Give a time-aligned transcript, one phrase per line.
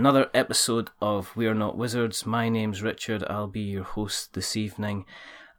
[0.00, 2.24] another episode of We're Not Wizards.
[2.24, 5.04] My name's Richard, I'll be your host this evening,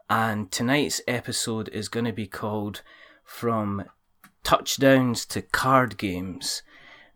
[0.09, 2.81] and tonight's episode is going to be called
[3.23, 3.83] From
[4.43, 6.63] Touchdowns to Card Games.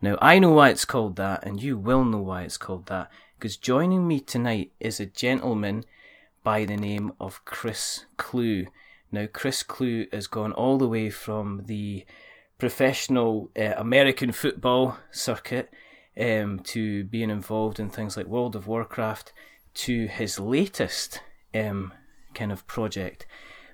[0.04, 3.10] Now, I know why it's called that, and you will know why it's called that,
[3.40, 5.84] because joining me tonight is a gentleman
[6.44, 8.68] by the name of Chris Kluwe.
[9.12, 12.06] Now, Chris Kluwe has gone all the way from the
[12.60, 15.74] professional uh, American football circuit
[16.20, 19.34] um, to being involved in things like World of Warcraft
[19.76, 21.22] to his latest
[21.54, 21.94] um,
[22.34, 23.26] kind of project,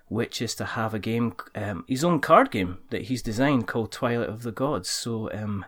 [0.08, 3.92] which is to have a game, um, his own card game that he's designed called
[3.92, 4.90] Twilight of the Gods.
[4.90, 5.66] So, um,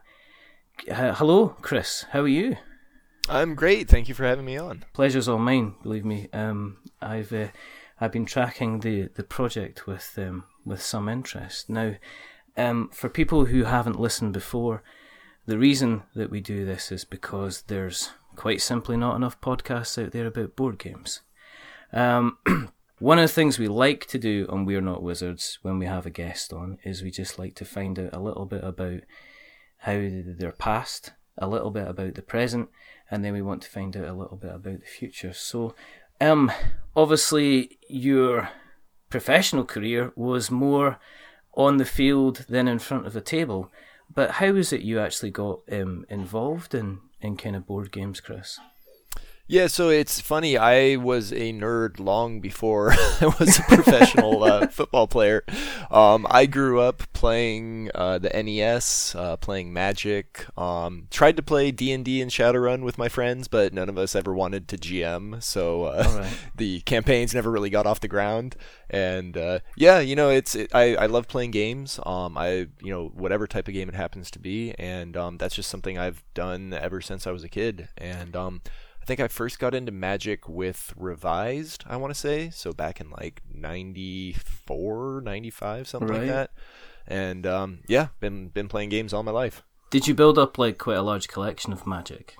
[0.87, 2.05] hello, Chris.
[2.11, 2.57] How are you?
[3.29, 3.87] I'm great.
[3.87, 4.83] Thank you for having me on.
[4.93, 5.75] Pleasure's all mine.
[5.81, 6.27] Believe me.
[6.33, 7.47] Um, I've uh,
[8.01, 11.95] I've been tracking the the project with um, with some interest now.
[12.57, 14.83] Um, for people who haven't listened before,
[15.45, 20.11] the reason that we do this is because there's quite simply not enough podcasts out
[20.11, 21.21] there about board games.
[21.91, 22.37] Um,
[22.99, 26.05] one of the things we like to do on We're Not Wizards when we have
[26.05, 29.01] a guest on is we just like to find out a little bit about
[29.79, 32.69] how their past, a little bit about the present,
[33.11, 35.33] and then we want to find out a little bit about the future.
[35.33, 35.75] So,
[36.21, 36.51] um,
[36.95, 38.49] obviously, your
[39.09, 40.99] professional career was more
[41.53, 43.71] on the field than in front of a table.
[44.13, 48.19] But how is it you actually got um, involved in, in kind of board games,
[48.19, 48.59] Chris?
[49.53, 50.57] Yeah, so it's funny.
[50.57, 52.91] I was a nerd long before
[53.21, 55.43] I was a professional uh, football player.
[55.91, 60.43] Um, I grew up playing uh, the NES, uh, playing Magic.
[60.57, 63.97] Um, tried to play D and D and Shadowrun with my friends, but none of
[63.99, 66.33] us ever wanted to GM, so uh, right.
[66.55, 68.55] the campaigns never really got off the ground.
[68.89, 71.99] And uh, yeah, you know, it's it, I I love playing games.
[72.07, 75.53] Um, I you know whatever type of game it happens to be, and um, that's
[75.53, 77.89] just something I've done ever since I was a kid.
[77.99, 78.61] And um,
[79.03, 82.49] I think I first got into Magic with Revised, I want to say.
[82.51, 86.19] So back in like 94, 95, something right.
[86.19, 86.51] like that.
[87.05, 89.61] And um, yeah, been been playing games all my life.
[89.89, 92.37] Did you build up like quite a large collection of Magic?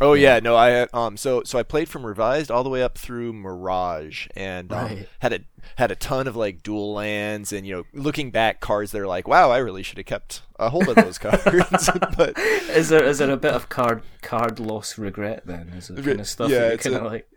[0.00, 0.40] Oh yeah.
[0.40, 4.26] no, I um so so I played from Revised all the way up through Mirage
[4.36, 5.08] and um, right.
[5.20, 5.40] had a
[5.76, 9.06] had a ton of like dual lands and you know looking back cards that are
[9.06, 11.42] like wow I really should have kept a hold of those cards.
[12.16, 15.68] but is there is there a bit of card card loss regret then?
[15.70, 17.28] Is it kind of stuff yeah, that kind of like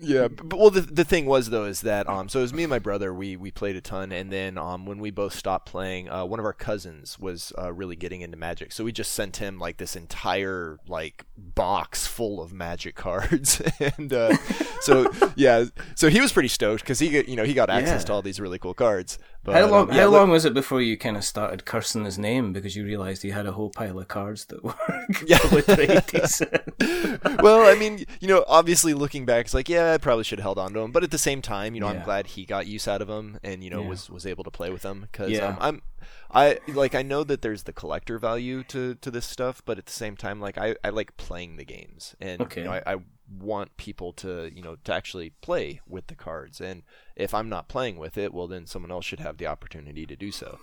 [0.00, 2.64] yeah, but well, the the thing was though is that um, so it was me
[2.64, 3.12] and my brother.
[3.12, 6.38] We we played a ton, and then um, when we both stopped playing, uh, one
[6.38, 9.76] of our cousins was uh, really getting into Magic, so we just sent him like
[9.76, 14.36] this entire like box full of Magic cards, and uh,
[14.80, 15.64] so yeah,
[15.94, 18.06] so he was pretty stoked because he you know he got access yeah.
[18.06, 19.18] to all these really cool cards.
[19.46, 19.90] But, how long?
[19.90, 22.52] Um, yeah, how look, long was it before you kind of started cursing his name
[22.52, 24.74] because you realized he had a whole pile of cards that were
[25.26, 25.38] yeah.
[27.42, 30.44] well, I mean, you know, obviously looking back, it's like, yeah, I probably should have
[30.44, 31.98] held on to him, but at the same time, you know, yeah.
[31.98, 33.88] I'm glad he got use out of them and you know yeah.
[33.88, 35.82] was was able to play with them because um, I'm.
[36.30, 39.86] I like I know that there's the collector value to, to this stuff, but at
[39.86, 42.60] the same time, like I, I like playing the games, and okay.
[42.60, 42.96] you know, I, I
[43.28, 46.82] want people to you know to actually play with the cards and
[47.16, 50.14] if i'm not playing with it well then someone else should have the opportunity to
[50.14, 50.58] do so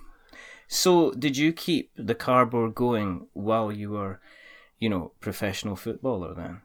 [0.68, 4.20] so did you keep the cardboard going while you were
[4.80, 6.62] you know professional footballer then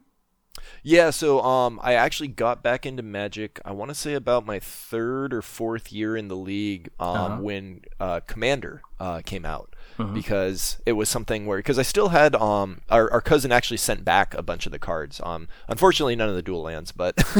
[0.82, 3.60] yeah, so um, I actually got back into Magic.
[3.64, 7.36] I want to say about my third or fourth year in the league um, uh-huh.
[7.41, 10.15] when uh, Commander uh, came out mm-hmm.
[10.15, 14.04] because it was something where because I still had um our, our cousin actually sent
[14.04, 15.21] back a bunch of the cards.
[15.24, 17.16] Um, unfortunately none of the dual lands, but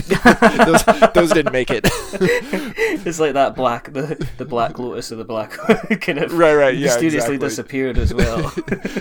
[0.66, 0.84] those
[1.14, 1.84] those didn't make it.
[3.06, 5.50] it's like that black the the black lotus of the black
[6.00, 7.38] kind of right right yeah mysteriously exactly.
[7.38, 8.52] disappeared as well.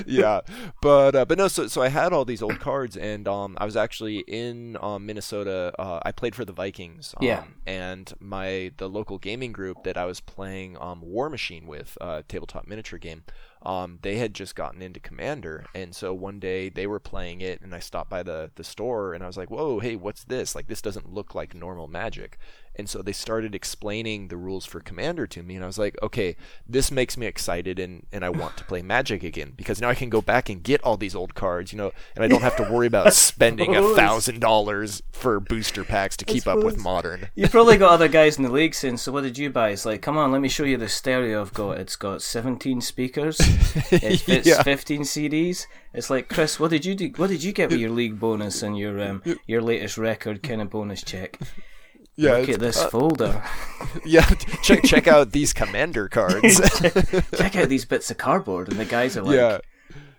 [0.06, 0.42] yeah,
[0.82, 3.66] but uh, but no, so so I had all these old cards, and um I
[3.66, 5.74] was actually in um, Minnesota.
[5.78, 7.14] Uh, I played for the Vikings.
[7.18, 11.98] Um, yeah, and my the local gaming group that I was playing um Warmachine with,
[12.02, 13.24] uh, tabletop miniature game
[13.62, 17.62] um, they had just gotten into Commander, and so one day they were playing it,
[17.62, 20.56] and I stopped by the the store, and I was like, "Whoa, hey, what's this?
[20.56, 22.38] Like, this doesn't look like normal Magic."
[22.78, 25.98] And so they started explaining the rules for Commander to me, and I was like,
[26.04, 26.36] okay,
[26.68, 29.96] this makes me excited, and, and I want to play Magic again because now I
[29.96, 32.56] can go back and get all these old cards, you know, and I don't have
[32.58, 37.30] to worry about spending a thousand dollars for booster packs to keep up with Modern.
[37.36, 39.70] You've probably got other guys in the league saying, so what did you buy?
[39.70, 41.80] It's like, come on, let me show you the stereo I've got.
[41.80, 43.38] It's got 17 speakers,
[43.92, 44.62] it fits yeah.
[44.62, 45.66] 15 CDs.
[45.94, 47.12] It's like, Chris, what did you do?
[47.16, 50.62] What did you get with your league bonus and your um, your latest record kind
[50.62, 51.40] of bonus check?
[52.18, 53.44] Yeah, look at this uh, folder.
[54.06, 54.26] Yeah,
[54.64, 56.60] check check out these commander cards.
[57.38, 59.60] check, out these bits of cardboard, and the guys are like, yeah.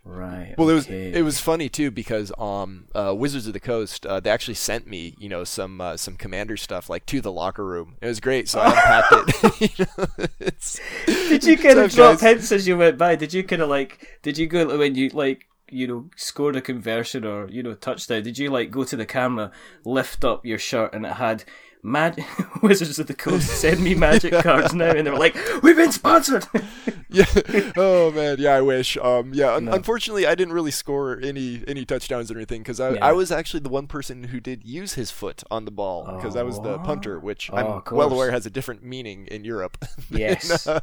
[0.04, 0.54] Right.
[0.56, 0.72] Well, okay.
[0.72, 4.30] it was it was funny too because um uh, Wizards of the Coast uh, they
[4.30, 7.96] actually sent me you know some uh, some commander stuff like to the locker room.
[8.00, 9.78] It was great, so I unpacked it.
[9.78, 13.16] you know, Did you kind of drop guys- hints as you went by?
[13.16, 14.18] Did you kind of like?
[14.22, 15.44] Did you go when you like?
[15.70, 18.22] You know, scored a conversion or you know touchdown.
[18.22, 19.52] Did you like go to the camera,
[19.84, 21.44] lift up your shirt, and it had
[21.82, 22.24] Mag-
[22.62, 25.92] Wizards of the Coast send me magic cards now, and they were like, "We've been
[25.92, 26.46] sponsored."
[27.08, 27.24] yeah.
[27.76, 28.54] Oh man, yeah.
[28.54, 28.96] I wish.
[28.96, 29.32] Um.
[29.32, 29.54] Yeah.
[29.54, 29.72] Un- No.
[29.72, 33.04] Unfortunately, I didn't really score any any touchdowns or anything because I, Yeah.
[33.06, 36.34] I was actually the one person who did use his foot on the ball because
[36.36, 36.78] I was the Oh.
[36.78, 39.84] punter, which Oh, I'm well aware has a different meaning in Europe.
[40.10, 40.66] Yes.
[40.66, 40.80] uh,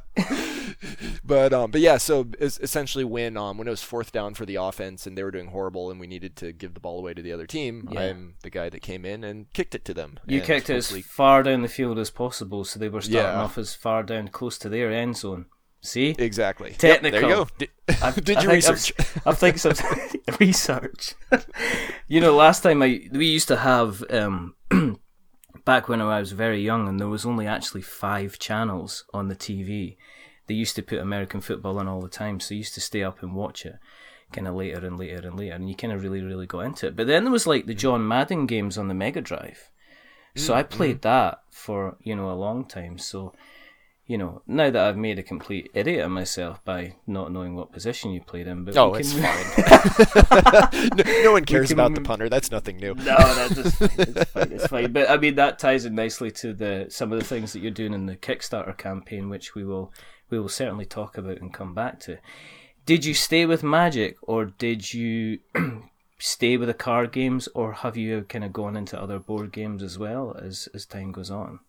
[1.24, 1.72] but um.
[1.72, 1.98] But yeah.
[1.98, 5.24] So es- essentially, when um when it was fourth down for the offense and they
[5.24, 7.88] were doing horrible and we needed to give the ball away to the other team,
[7.92, 8.00] Yeah.
[8.02, 10.20] I'm the guy that came in and kicked it to them.
[10.26, 13.42] You kicked it as far down the field as possible, so they were starting Yeah.
[13.42, 15.46] off as far down close to their end zone.
[15.82, 16.72] See, Exactly.
[16.72, 17.20] Yep, Technical.
[17.20, 17.48] there you go.
[17.60, 17.70] Did,
[18.02, 18.94] I've- did I I've- research?
[19.26, 19.74] I think some
[20.40, 21.14] research.
[22.08, 24.56] you know, last time I we used to have um,
[25.66, 29.36] back when I was very young, and there was only actually five channels on the
[29.36, 29.98] TV.
[30.48, 33.04] They used to put American football on all the time, so you used to stay
[33.04, 33.76] up and watch it,
[34.32, 36.88] kind of later and later and later, and you kind of really really got into
[36.88, 36.96] it.
[36.96, 39.70] But then there was like the John Madden games on the Mega Drive,
[40.36, 41.10] so I played mm-hmm.
[41.10, 42.98] that for you know a long time.
[42.98, 43.34] So
[44.08, 47.72] you know, now that I've made a complete idiot of myself by not knowing what
[47.72, 50.90] position you played in, but Oh, we it's can- fine.
[50.96, 52.30] no, no one cares can- about the punter.
[52.30, 52.94] That's nothing new.
[52.94, 53.82] No, that's just.
[53.82, 54.52] It's fine.
[54.52, 54.92] It's fine.
[54.92, 57.72] But I mean, that ties in nicely to the some of the things that you're
[57.72, 59.92] doing in the Kickstarter campaign, which we will
[60.30, 62.20] we will certainly talk about and come back to.
[62.86, 65.40] Did you stay with Magic, or did you
[66.18, 69.84] stay with the card games, or have you kind of gone into other board games
[69.84, 71.60] as well as as time goes on?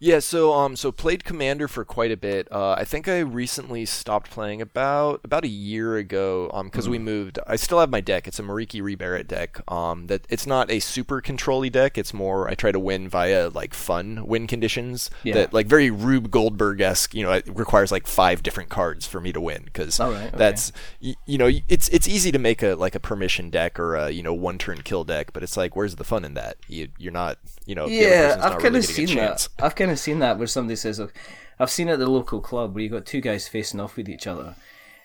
[0.00, 2.46] Yeah, so um, so played Commander for quite a bit.
[2.52, 6.48] Uh, I think I recently stopped playing about about a year ago.
[6.54, 6.92] Um, because Hmm.
[6.92, 7.40] we moved.
[7.48, 8.28] I still have my deck.
[8.28, 9.60] It's a Merieke Ri Berit deck.
[9.70, 11.98] Um, that it's not a super controlly deck.
[11.98, 15.10] It's more I try to win via like fun win conditions.
[15.24, 15.34] Yeah.
[15.34, 17.12] That like very Rube Goldberg esque.
[17.12, 20.30] You know, it requires like five different cards for me to win because right, okay.
[20.36, 20.70] that's
[21.02, 24.10] y- you know it's it's easy to make a like a permission deck or a
[24.10, 26.56] you know one turn kill deck, but it's like where's the fun in that?
[26.68, 29.48] You you're not you know Yeah, I've kind of a seen that.
[29.58, 31.12] I've kind of seen that where somebody says, "Look,
[31.58, 34.08] I've seen it at the local club where you've got two guys facing off with
[34.08, 34.54] each other,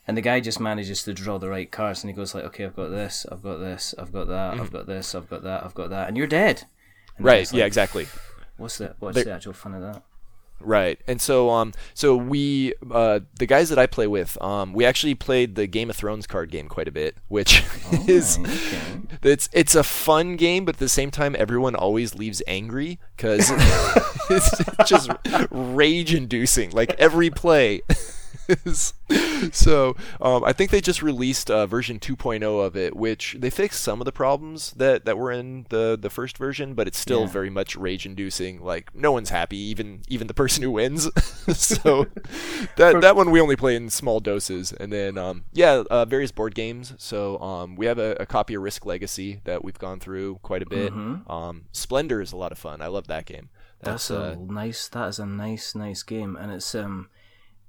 [0.08, 2.66] and the guy just manages to draw the right cards, and he goes like, okay,
[2.66, 5.64] I've got this, I've got this, I've got that, I've got this, I've got that,
[5.64, 6.68] I've got that, and you're dead." And
[7.18, 7.26] Mm-hmm.
[7.26, 7.42] Right.
[7.42, 7.66] it's yeah.
[7.66, 8.08] Exactly.
[8.58, 10.04] What's the what's the actual fun of that?
[10.60, 11.00] Right.
[11.08, 15.16] And so um so we uh the guys that I play with um we actually
[15.16, 17.64] played the Game of Thrones card game quite a bit, which
[18.08, 18.80] is okay.
[19.24, 23.52] it's it's a fun game but at the same time everyone always leaves angry cuz
[24.30, 25.10] it's just
[25.52, 27.82] rage inducing like every play
[28.48, 28.94] is
[29.51, 33.82] so um, I think they just released uh, version 2.0 of it, which they fixed
[33.82, 37.22] some of the problems that, that were in the, the first version, but it's still
[37.22, 37.27] Yeah.
[37.27, 38.62] very much rage inducing.
[38.63, 41.10] Like no one's happy, even even the person who wins.
[41.58, 42.06] so
[42.77, 46.32] that that one we only play in small doses, and then um, yeah, uh, various
[46.32, 46.94] board games.
[46.98, 50.62] So um, we have a, a copy of Risk Legacy that we've gone through quite
[50.62, 50.91] a bit.
[50.94, 52.82] Um, Splendor is a lot of fun.
[52.82, 53.50] I love that game.
[53.82, 54.88] That's a nice.
[54.88, 57.10] That is a nice, nice game, and it's um,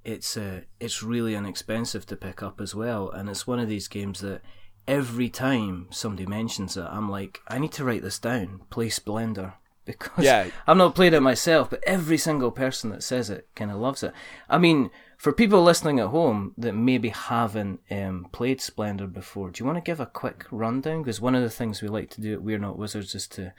[0.05, 3.87] it's uh, it's really inexpensive to pick up as well, and it's one of these
[3.87, 4.41] games that
[4.87, 8.61] every time somebody mentions it, I'm like, I need to write this down.
[8.69, 10.47] Play Splendor because Yeah.
[10.67, 14.03] I've not played it myself, but every single person that says it kind of loves
[14.03, 14.13] it.
[14.47, 19.59] I mean, for people listening at home that maybe haven't um, played Splendor before, do
[19.61, 21.01] you want to give a quick rundown?
[21.01, 23.53] Because one of the things we like to do at We're Not Wizards is to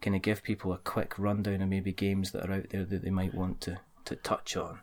[0.00, 3.02] kind of give people a quick rundown of maybe games that are out there that
[3.02, 4.80] they might want to, to touch on.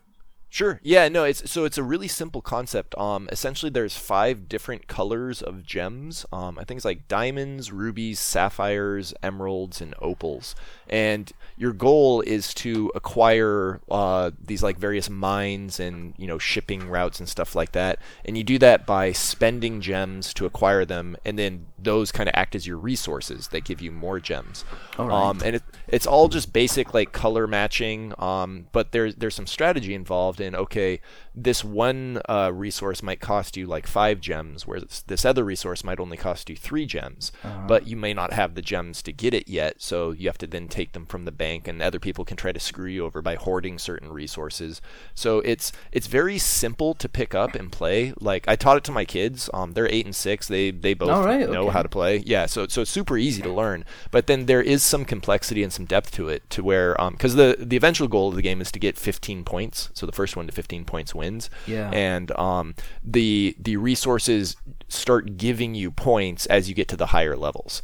[0.52, 0.80] Sure.
[0.82, 2.98] Yeah, no, it's so it's a really simple concept.
[2.98, 6.26] Um essentially there's five different colors of gems.
[6.34, 10.56] Um I think it's like diamonds, rubies, sapphires, emeralds and opals.
[10.90, 16.90] And your goal is to acquire uh these like various mines and, you know, shipping
[16.90, 18.00] routes and stuff like that.
[18.26, 22.34] And you do that by spending gems to acquire them and then those kind of
[22.36, 24.66] act as your resources that give you more gems.
[24.98, 25.16] All right.
[25.30, 29.48] Um and it, it's all just basic like color matching um, but there's there's some
[29.48, 31.02] strategy involved in okay
[31.44, 36.00] this one uh, resource might cost you like five gems whereas this other resource might
[36.00, 37.32] only cost you three gems
[37.68, 40.48] but you may not have the gems to get it yet so you have to
[40.48, 43.22] then take them from the bank and other people can try to screw you over
[43.22, 44.82] by hoarding certain resources.
[45.16, 48.14] So it's it's very simple to pick up and play.
[48.20, 51.26] Like I taught it to my kids um, they're eight and six they they both
[51.26, 51.74] right, know okay.
[51.74, 52.18] how to play.
[52.26, 55.72] Yeah so so it's super easy to learn but then there is some complexity and
[55.72, 58.72] some depth to it to where because the the eventual goal of the game is
[58.72, 61.29] to get 15 points so the first one to 15 points wins.
[61.68, 61.90] Yeah.
[61.92, 64.56] And um, the the resources
[64.88, 67.82] start giving you points as you get to the higher levels.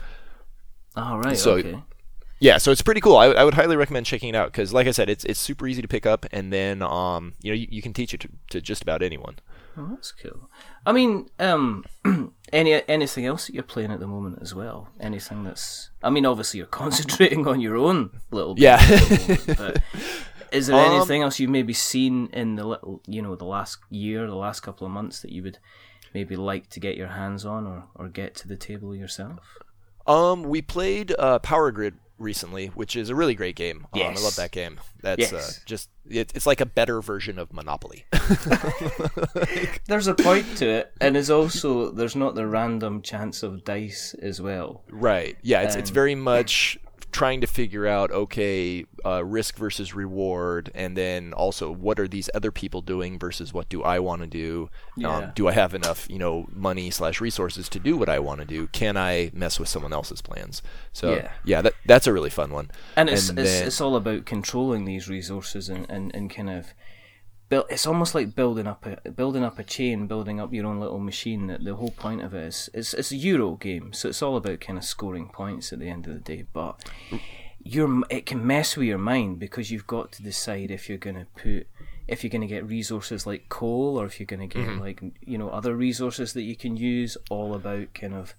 [0.95, 1.37] All right.
[1.37, 1.79] So- okay.
[2.39, 3.15] Yeah, so it's pretty cool.
[3.15, 5.65] I, I would highly recommend checking it out because, like I said, it's it's super
[5.67, 8.29] easy to pick up, and then um, you know you, you can teach it to,
[8.49, 9.37] to just about anyone.
[9.77, 10.49] Oh, that's cool.
[10.85, 11.85] I mean, um,
[12.53, 14.89] any anything else that you're playing at the moment as well?
[14.99, 15.91] Anything that's?
[16.03, 18.53] I mean, obviously you're concentrating on your own little.
[18.53, 18.77] Bit Yeah.
[18.81, 19.81] at the moment, but
[20.55, 23.79] is there Um, anything else you've maybe seen in the little, you know, the last
[23.89, 25.59] year, the last couple of months that you would
[26.13, 29.39] maybe like to get your hands on or, or get to the table yourself?
[30.07, 33.87] Um, we played uh, Power Grid recently, which is a really great game.
[33.93, 34.79] Um, I love that game.
[35.01, 38.05] That's uh, just it, it's like a better version of Monopoly.
[39.87, 44.15] There's a point to it, and it's also there's not the random chance of dice
[44.21, 44.83] as well.
[44.89, 45.37] right.
[45.41, 46.77] Yeah, it's it's Um, very much
[47.15, 52.29] trying to figure out okay, uh, risk versus reward, and then also what are these
[52.35, 54.69] other people doing versus what do I want to do?
[54.97, 55.15] Yeah.
[55.15, 58.39] Um, do I have enough you know money slash resources to do what I want
[58.41, 58.67] to do?
[58.67, 60.61] Can I mess with someone else's plans?
[60.91, 61.31] So Yeah.
[61.45, 62.69] yeah, that that's a really fun one.
[62.97, 66.49] and it's And it's, then- it's all about controlling these resources and, and, and kind
[66.49, 66.73] of.
[67.51, 70.99] It's almost like building up a building up a chain, building up your own little
[70.99, 71.47] machine.
[71.47, 74.35] That the whole point of it is it's it's a Euro game, so it's all
[74.35, 76.45] about kind of scoring points at the end of the day.
[76.51, 76.83] But
[77.63, 81.15] your it can mess with your mind because you've got to decide if you're going
[81.15, 81.67] to put
[82.07, 84.79] if you're going to get resources like coal or if you're going to get mm-hmm.
[84.79, 88.35] like you know other resources that you can use all about kind of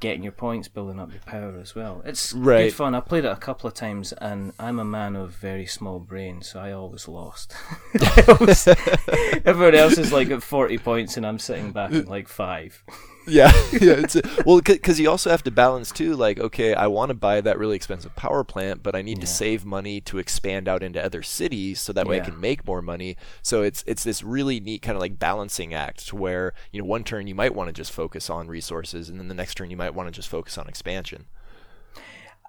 [0.00, 2.02] getting your points building up your power as well.
[2.04, 2.64] It's Right.
[2.66, 2.94] good fun.
[2.94, 6.40] I played it a couple of times and i'm a man of very small brain
[6.42, 7.54] so i always lost.
[8.00, 8.66] I always-
[9.44, 12.82] everyone else is like at 40 points and i'm sitting back uh, at like five
[13.28, 13.92] Yeah, yeah.
[13.92, 16.14] It's a, well, because you also have to balance too.
[16.16, 19.26] Like, okay, I want to buy that really expensive power plant, but I need to
[19.26, 22.82] save money to expand out into other cities so that way I can make more
[22.82, 23.16] money.
[23.42, 26.86] So it's it's this really neat kind of like balancing act to where you know
[26.86, 29.70] one turn you might want to just focus on resources, and then the next turn
[29.70, 31.26] you might want to just focus on expansion.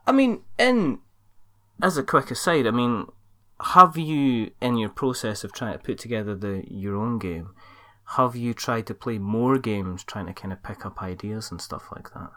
[0.08, 1.00] I mean, and
[1.82, 3.08] as a quick aside, I mean,
[3.62, 7.50] have you in your process of trying to put together the your own game,
[8.16, 11.62] have you tried to play more games, trying to kind of pick up ideas and
[11.62, 12.32] stuff like that?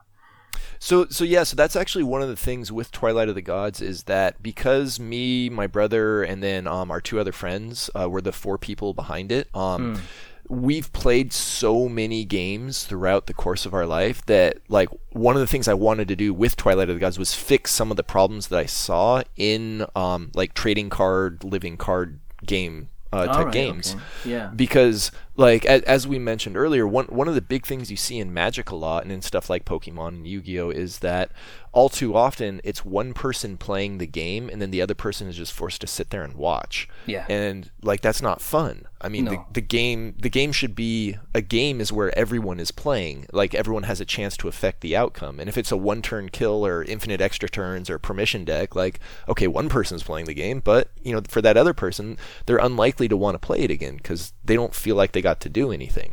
[0.79, 3.81] So so yeah, so that's actually one of the things with Twilight of the Gods
[3.81, 8.21] is that because me, my brother, and then um, our two other friends uh, were
[8.21, 9.49] the four people behind it.
[9.55, 10.03] Um,
[10.49, 15.41] We've played so many games throughout the course of our life that like one of
[15.41, 17.97] the things I wanted to do with Twilight of the Gods was fix some of
[17.97, 23.37] the problems that I saw in um, like trading card, living card game uh, type
[23.37, 24.31] Alright, games okay.
[24.31, 24.51] Yeah.
[24.55, 28.19] because like as, as we mentioned earlier one one of the big things you see
[28.19, 31.31] in magic a lot and in stuff like pokemon and yu-gi-oh is that
[31.73, 35.37] all too often it's one person playing the game and then the other person is
[35.37, 36.89] just forced to sit there and watch.
[37.07, 37.25] Yeah.
[37.29, 38.87] and like that's not fun.
[39.01, 42.71] I mean the, the game the game should be a game is where everyone is
[42.71, 43.27] playing.
[43.33, 45.41] Like everyone has a chance to affect the outcome.
[45.41, 49.01] And if it's a one turn kill or infinite extra turns or permission deck like
[49.29, 53.09] okay one person's playing the game but you know for that other person they're unlikely
[53.09, 55.73] to want to play it again because they don't feel like they got to do
[55.73, 56.13] anything.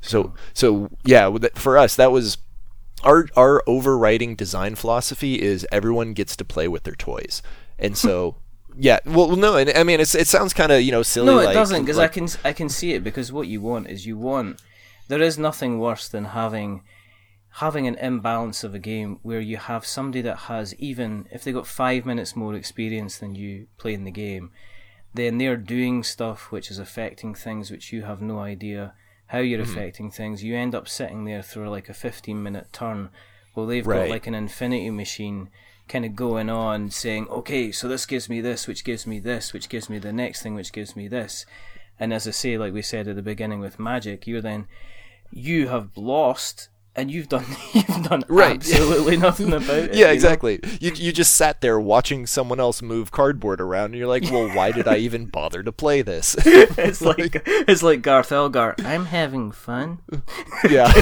[0.00, 2.38] So so yeah for us that was
[3.02, 7.42] our our overriding design philosophy is everyone gets to play with their toys.
[7.78, 8.36] And so
[8.78, 11.40] yeah well no and i mean it's, it sounds kind of you know silly No,
[11.40, 13.88] it like- doesn't because like- I can I can see it because what you want
[13.88, 14.62] is you want
[15.08, 16.82] there is nothing worse than having
[17.54, 21.50] having an imbalance of a game where you have somebody that has even if they
[21.50, 24.52] got five minutes more experience than you playing the game,
[25.14, 28.94] then they're doing stuff which is affecting things which you have no idea
[29.26, 29.70] how you're Mm-hmm.
[29.72, 30.42] affecting things.
[30.42, 33.10] You end up sitting there through like a fifteen minute turn
[33.54, 35.48] while they've got like an infinity machine
[35.88, 39.52] kind of going on saying, okay, so this gives me this, which gives me this,
[39.52, 41.46] which gives me the next thing, which gives me this.
[41.98, 44.66] And as I say, like we said at the beginning with magic, you're then
[45.32, 48.56] you have lost and you've done you've done Right.
[48.56, 49.94] absolutely nothing about it.
[49.94, 50.10] yeah you know?
[50.12, 54.24] exactly you, you just sat there watching someone else move cardboard around and you're like
[54.24, 58.74] well why did i even bother to play this It's like it's like Garth Algar.
[58.80, 60.00] I'm having fun.
[60.68, 60.92] yeah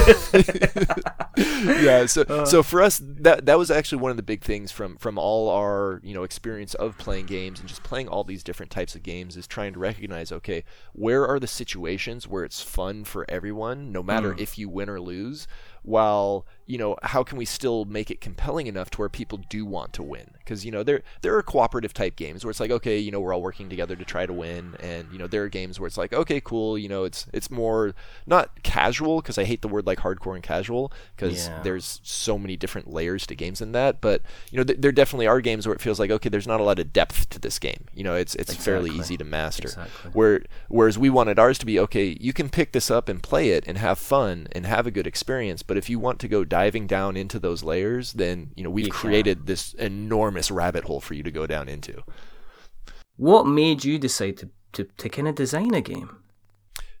[1.37, 2.45] yeah so Uh.
[2.45, 5.49] so for us that that was actually one of the big things from from all
[5.49, 9.03] our you know experience of playing games and just playing all these different types of
[9.03, 13.91] games is trying to recognize okay where are the situations where it's fun for everyone
[13.91, 14.39] no matter Hmm.
[14.39, 15.47] if you win or lose
[15.89, 19.65] while you know how can we still make it compelling enough to where people do
[19.65, 20.31] want to win?
[20.37, 23.19] Because you know there there are cooperative type games where it's like okay you know
[23.19, 24.75] we're all working together to try to win.
[24.79, 27.49] And you know there are games where it's like okay cool you know it's it's
[27.49, 27.95] more
[28.27, 31.59] not casual because I hate the word like hardcore and casual because Yeah.
[31.63, 33.99] there's so many different layers to games in that.
[33.99, 34.21] But
[34.51, 36.63] you know th- there definitely are games where it feels like okay there's not a
[36.63, 37.85] lot of depth to this game.
[37.95, 39.69] You know it's it's fairly easy to master.
[39.69, 40.11] Exactly.
[40.13, 43.49] where whereas we wanted ours to be okay you can pick this up and play
[43.49, 45.63] it and have fun and have a good experience.
[45.63, 48.87] But if you want to go diving down into those layers then you know we've
[48.87, 48.99] You can.
[49.03, 51.95] created this enormous rabbit hole for you to go down into
[53.29, 56.09] What made you decide to, to, to kind of design a game?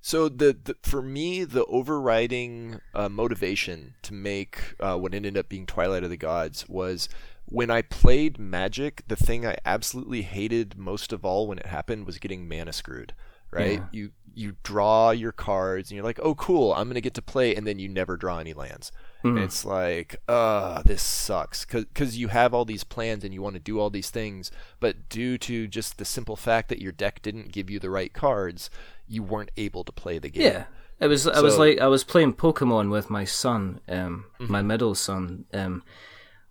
[0.01, 5.49] So the, the for me the overriding uh, motivation to make uh, what ended up
[5.49, 7.09] being Twilight of the Gods was
[7.45, 9.03] when I played Magic.
[9.07, 13.13] The thing I absolutely hated most of all when it happened was getting mana screwed.
[13.51, 13.79] Right?
[13.79, 13.87] Yeah.
[13.91, 17.55] You you draw your cards and you're like, oh cool, I'm gonna get to play,
[17.55, 18.91] and then you never draw any lands.
[19.21, 23.55] And it's like, uh, this sucks because you have all these plans and you want
[23.55, 27.21] to do all these things, but due to just the simple fact that your deck
[27.21, 28.69] didn't give you the right cards,
[29.09, 30.43] you weren't able to play the game.
[30.43, 30.63] Yeah.
[31.01, 34.51] It was I was like I was playing Pokemon with my son, um, Mm-hmm.
[34.51, 35.83] my middle son, um,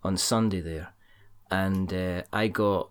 [0.03, 0.93] on Sunday there,
[1.51, 2.89] and uh, I got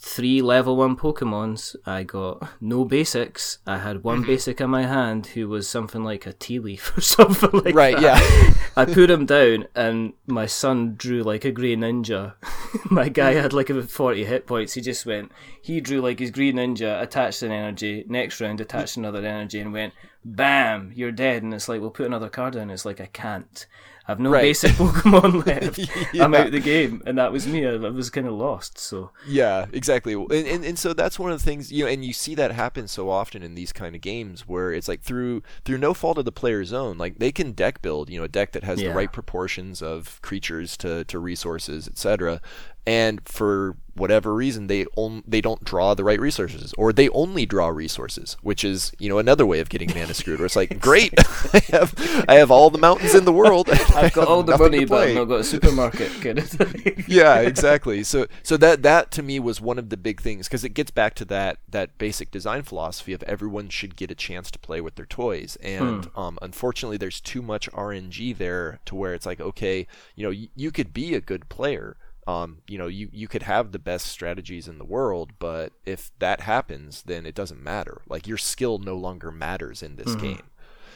[0.00, 1.74] three level one Pokemons.
[1.84, 3.58] I got no basics.
[3.66, 4.26] I had one Mm-hmm.
[4.26, 7.96] basic in my hand who was something like a tea leaf or something like Right,
[7.98, 8.02] that.
[8.02, 8.54] yeah.
[8.76, 12.34] I put him down, and my son drew like a green ninja.
[12.90, 14.74] my guy had like about 40 hit points.
[14.74, 18.96] He just went, he drew like his green ninja, attached an energy, next round attached
[18.96, 21.42] another energy, and went, bam, you're dead.
[21.42, 22.70] And it's like, we'll put another card in.
[22.70, 23.66] It's like, I can't.
[24.08, 24.42] I've no Right.
[24.42, 25.78] basic Pokemon left.
[26.20, 27.02] I'm out of the game.
[27.06, 27.66] And that was me.
[27.66, 28.78] I, I was kind of lost.
[28.78, 30.14] So, Yeah, exactly.
[30.14, 32.52] And, and and so that's one of the things you know, and you see that
[32.52, 36.16] happen so often in these kind of games where it's like through through no fault
[36.18, 38.80] of the player's own, like they can deck build, you know, a deck that has
[38.80, 38.88] Yeah.
[38.88, 42.40] the right proportions of creatures to to resources, etc.
[42.88, 47.44] And for whatever reason, they on, they don't draw the right resources, or they only
[47.44, 50.38] draw resources, which is you know another way of getting mana screwed.
[50.38, 51.12] Where it's like, great,
[51.52, 53.68] I have I have all the mountains in the world.
[53.94, 57.04] I've got all the money, but I've not got a supermarket kind of thing.
[57.06, 58.02] yeah, exactly.
[58.04, 60.90] So so that that to me was one of the big things because it gets
[60.90, 64.80] back to that that basic design philosophy of everyone should get a chance to play
[64.80, 69.40] with their toys, and um, unfortunately, there's too much RNG there to where it's like,
[69.42, 71.98] okay, you know, y- you could be a good player.
[72.28, 76.10] Um, you know, you, you could have the best strategies in the world, but if
[76.18, 78.02] that happens, then it doesn't matter.
[78.06, 80.42] Like your skill no longer matters in this game.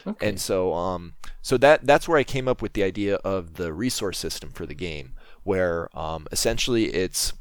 [0.05, 0.27] Okay.
[0.27, 3.73] And so, um, so that that's where I came up with the idea of the
[3.73, 7.33] resource system for the game, where um, essentially it's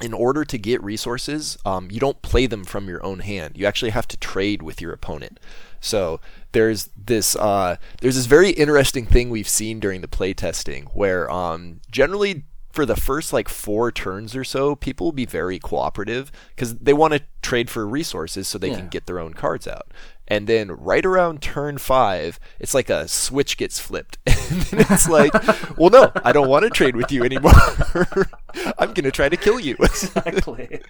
[0.00, 3.56] in order to get resources, um, you don't play them from your own hand.
[3.56, 5.40] You actually have to trade with your opponent.
[5.80, 6.20] So
[6.52, 11.28] there's this uh, there's this very interesting thing we've seen during the play testing where
[11.30, 12.44] um, generally
[12.74, 16.92] for the first like four turns or so, people will be very cooperative because they
[16.92, 18.76] want to trade for resources so they Yeah.
[18.78, 19.86] can get their own cards out.
[20.26, 24.18] And then right around turn five, it's like a switch gets flipped.
[24.26, 25.32] and then it's like,
[25.76, 27.52] well, no, I don't want to trade with you anymore.
[28.78, 29.76] I'm going to try to kill you.
[29.80, 30.80] exactly.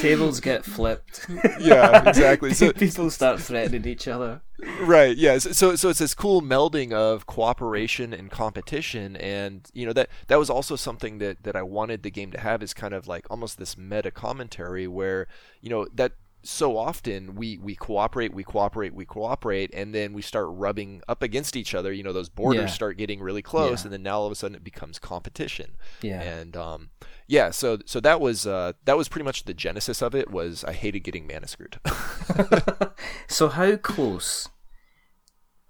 [0.00, 1.26] Tables get flipped.
[1.60, 2.52] yeah, exactly.
[2.52, 4.40] So, People start threatening each other.
[4.80, 9.84] right yeah so, so so it's this cool melding of cooperation and competition and you
[9.84, 12.72] know that that was also something that that i wanted the game to have is
[12.72, 15.26] kind of like almost this meta commentary where
[15.60, 16.12] you know that
[16.44, 21.22] so often we we cooperate we cooperate we cooperate and then we start rubbing up
[21.22, 22.66] against each other you know those borders Yeah.
[22.74, 23.86] start getting really close Yeah.
[23.86, 26.20] and then now all of a sudden it becomes competition Yeah.
[26.20, 26.90] and um
[27.26, 30.64] yeah so so that was uh that was pretty much the genesis of it was
[30.64, 31.78] i hated getting mana screwed
[33.28, 34.48] So how close?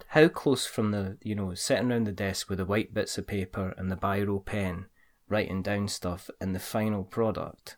[0.09, 3.27] How close from the you know sitting around the desk with the white bits of
[3.27, 4.87] paper and the biro pen,
[5.29, 7.77] writing down stuff, and the final product?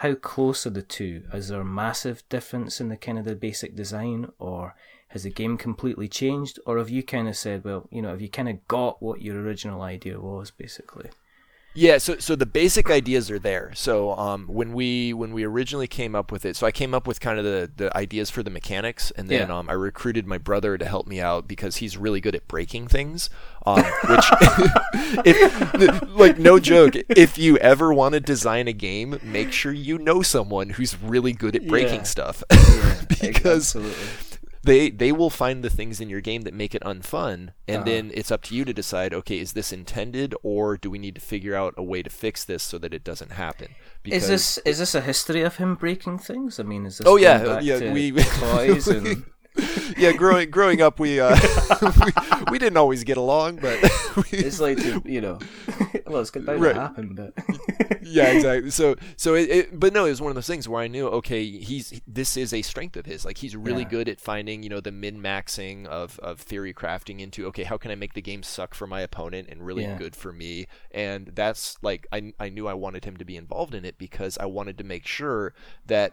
[0.00, 1.24] How close are the two?
[1.30, 4.74] Is there a massive difference in the kind of the basic design, or
[5.08, 8.22] has the game completely changed, or have you kind of said, well, you know, have
[8.22, 11.10] you kind of got what your original idea was, basically?
[11.72, 13.70] Yeah, so so the basic ideas are there.
[13.74, 17.06] So um, when we when we originally came up with it, so I came up
[17.06, 19.56] with kind of the, the ideas for the mechanics, and then Yeah.
[19.58, 22.88] um, I recruited my brother to help me out because he's really good at breaking
[22.88, 23.30] things.
[23.66, 24.24] Um, which,
[25.24, 29.98] if, like no joke, if you ever want to design a game, make sure you
[29.98, 32.02] know someone who's really good at breaking Yeah.
[32.02, 34.04] stuff, Yeah, because absolutely.
[34.62, 37.84] They they will find the things in your game that make it unfun and Uh-huh.
[37.84, 41.14] then it's up to you to decide okay is this intended or do we need
[41.14, 43.68] to figure out a way to fix this so that it doesn't happen
[44.04, 46.58] Is this is this a history of him breaking things?
[46.60, 49.24] I mean, is this Oh, yeah, yeah, we- toys and
[49.96, 51.36] yeah, growing growing up, we, uh,
[51.82, 52.12] we
[52.52, 53.82] we didn't always get along, but
[54.16, 55.38] we, it's like you know,
[56.06, 56.74] well, it's bound right.
[56.74, 57.34] to happen, but
[58.02, 58.70] yeah, exactly.
[58.70, 61.08] So so it, it, but no, it was one of those things where I knew,
[61.08, 63.24] okay, he's this is a strength of his.
[63.24, 63.88] Like he's really yeah.
[63.88, 67.76] good at finding, you know, the min maxing of of theory crafting into, okay, how
[67.76, 69.98] can I make the game suck for my opponent and really yeah.
[69.98, 70.66] good for me?
[70.92, 74.38] And that's like I I knew I wanted him to be involved in it because
[74.38, 75.54] I wanted to make sure
[75.86, 76.12] that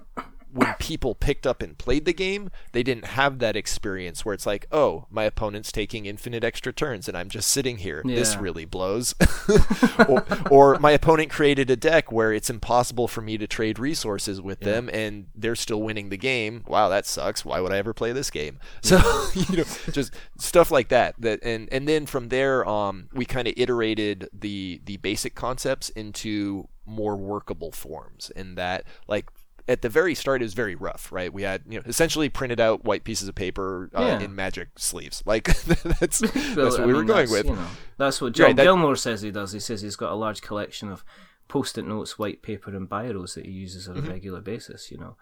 [0.51, 4.45] when people picked up and played the game, they didn't have that experience where it's
[4.45, 8.01] like, oh, my opponent's taking infinite extra turns and I'm just sitting here.
[8.05, 8.15] Yeah.
[8.15, 9.13] This really blows.
[10.07, 14.41] or, or, my opponent created a deck where it's impossible for me to trade resources
[14.41, 14.71] with yeah.
[14.71, 16.63] them and they're still winning the game.
[16.67, 17.43] Wow, that sucks.
[17.43, 18.59] Why would I ever play this game?
[18.81, 18.97] So,
[19.33, 21.15] you know, just stuff like that.
[21.19, 25.89] That and and then from there, um, we kind of iterated the the basic concepts
[25.89, 29.29] into more workable forms in that like
[29.67, 31.31] at the very start it was very rough, right?
[31.31, 34.19] We had you know essentially printed out white pieces of paper uh, yeah.
[34.19, 35.23] in magic sleeves.
[35.25, 37.45] Like that's that's what I we mean, were going with.
[37.45, 39.51] You know, that's what Jon right, that, Gilmour says he does.
[39.51, 41.03] He says he's got a large collection of
[41.47, 44.11] post-it notes, white paper, and biros that he uses on a mm-hmm.
[44.11, 44.91] regular basis.
[44.91, 45.15] You know.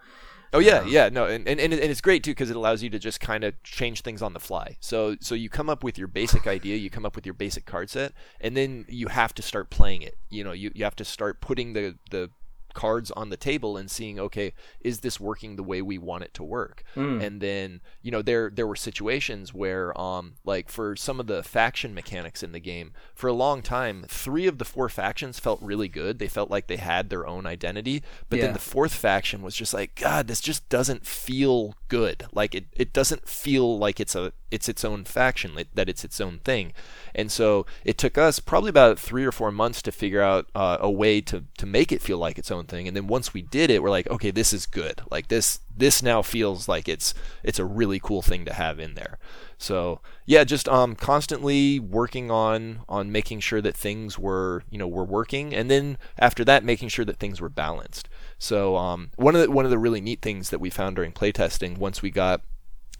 [0.52, 2.90] Oh yeah, um, yeah, no, and, and and it's great too because it allows you
[2.90, 4.76] to just kind of change things on the fly.
[4.80, 7.66] So so you come up with your basic idea, you come up with your basic
[7.66, 10.16] card set, and then you have to start playing it.
[10.30, 12.30] You know, you, you have to start putting the the
[12.76, 16.34] cards on the table and seeing okay is this working the way we want it
[16.34, 16.84] to work?
[16.94, 17.24] Mm.
[17.24, 21.42] and then you know there there were situations where um like for some of the
[21.42, 25.60] faction mechanics in the game for a long time three of the four factions felt
[25.62, 26.18] really good.
[26.18, 28.02] They felt like they had their own identity.
[28.28, 28.44] But yeah.
[28.44, 32.26] then the fourth faction was just like god this just doesn't feel good.
[32.32, 36.20] Like it, it doesn't feel like it's a it's its own faction that it's its
[36.20, 36.72] own thing.
[37.14, 40.78] And so it took us probably about three or four months to figure out uh,
[40.80, 42.86] a way to to make it feel like its own thing.
[42.88, 45.00] And then once we did it, we're like, okay, this is good.
[45.10, 48.94] Like this this now feels like it's it's a really cool thing to have in
[48.94, 49.18] there.
[49.58, 54.88] So yeah, just um constantly working on on making sure that things were you know
[54.88, 58.08] were working, and then after that, making sure that things were balanced.
[58.38, 61.12] So um one of the one of the really neat things that we found during
[61.12, 62.42] playtesting once we got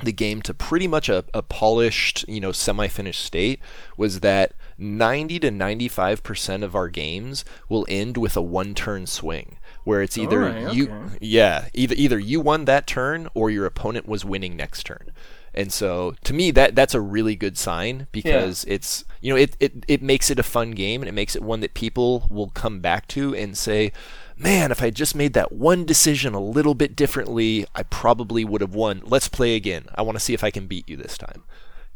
[0.02, 3.60] the game to pretty much a, a polished, you know, semi-finished state
[3.96, 10.02] was that 90 to 95% of our games will end with a one-turn swing where
[10.02, 11.18] it's either right, you okay.
[11.20, 15.12] yeah, either either you won that turn or your opponent was winning next turn.
[15.54, 18.74] And so to me that that's a really good sign because yeah.
[18.74, 21.42] it's you know it, it it makes it a fun game and it makes it
[21.42, 23.92] one that people will come back to and say
[24.36, 28.60] man, if I just made that one decision a little bit differently, I probably would
[28.60, 29.02] have won.
[29.04, 29.86] Let's play again.
[29.94, 31.44] I want to see if I can beat you this time.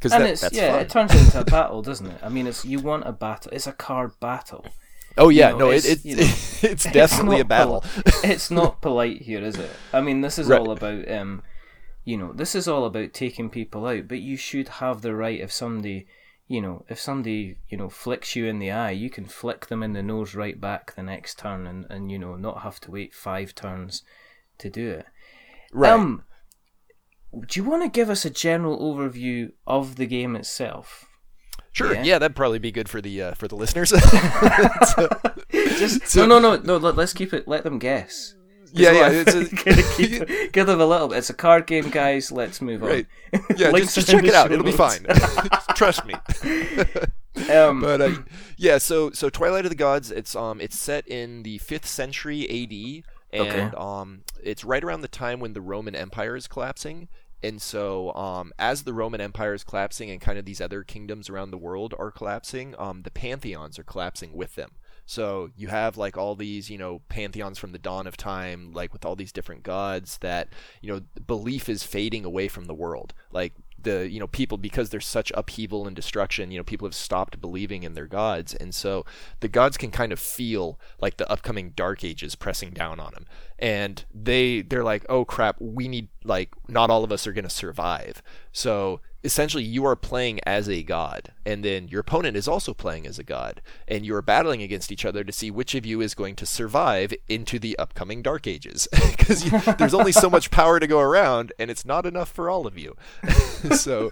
[0.00, 0.80] Because that, it's, yeah, fun.
[0.80, 2.18] it turns into a battle, doesn't it?
[2.22, 3.52] I mean, it's you want a battle.
[3.52, 4.64] It's a card battle.
[5.18, 6.22] Oh yeah, you know, no, it's it, it, you know,
[6.62, 7.84] it's definitely it's a battle.
[8.24, 9.70] it's not polite here, is it?
[9.92, 10.58] I mean, this is right.
[10.58, 11.42] all about um,
[12.04, 15.38] you know, this is all about taking people out, but you should have the right
[15.38, 16.06] if somebody
[16.50, 19.84] you know, if somebody, you know, flicks you in the eye, you can flick them
[19.84, 22.90] in the nose right back the next turn and, and you know, not have to
[22.90, 24.02] wait five turns
[24.58, 25.06] to do it.
[25.72, 25.92] Right.
[25.92, 26.24] Um,
[27.32, 31.06] do you want to give us a general overview of the game itself?
[31.72, 31.94] Sure.
[31.94, 33.90] Yeah, yeah that'd probably be good for the uh, for the listeners.
[33.90, 35.08] so,
[35.52, 36.90] Just, so, no, no, no, no.
[36.90, 37.46] Let's keep it.
[37.46, 38.34] Let them guess.
[38.72, 39.24] Yeah, yeah.
[39.26, 39.46] It's a,
[39.96, 41.12] keep, give them a little.
[41.12, 42.30] It's a card game, guys.
[42.30, 43.06] Let's move right.
[43.32, 43.40] on.
[43.56, 44.52] Yeah, just, just check it out.
[44.52, 45.06] It'll be fine.
[45.74, 46.14] Trust me.
[47.50, 48.10] Um, but uh,
[48.56, 50.10] yeah, so so Twilight of the Gods.
[50.10, 53.04] It's um it's set in the fifth century A.D.
[53.32, 53.76] and okay.
[53.76, 57.08] um it's right around the time when the Roman Empire is collapsing.
[57.42, 61.30] And so, um, as the Roman Empire is collapsing and kind of these other kingdoms
[61.30, 64.72] around the world are collapsing, um, the pantheons are collapsing with them.
[65.06, 68.92] So you have like all these, you know, pantheons from the dawn of time, like
[68.92, 70.50] with all these different gods that,
[70.82, 73.12] you know, belief is fading away from the world.
[73.32, 76.94] Like the you know people because there's such upheaval and destruction you know people have
[76.94, 78.54] stopped believing in their gods.
[78.54, 79.04] And so
[79.40, 83.26] the gods can kind of feel like the upcoming dark ages pressing down on them
[83.58, 87.44] and they they're like oh crap we need like not all of us are going
[87.44, 88.22] to survive.
[88.52, 93.06] So essentially you are playing as a god and then your opponent is also playing
[93.06, 96.00] as a god and you are battling against each other to see which of you
[96.00, 98.88] is going to survive into the upcoming dark ages.
[99.20, 99.44] Because
[99.76, 102.78] there's only so much power to go around and it's not enough for all of
[102.78, 102.96] you.
[103.74, 104.10] So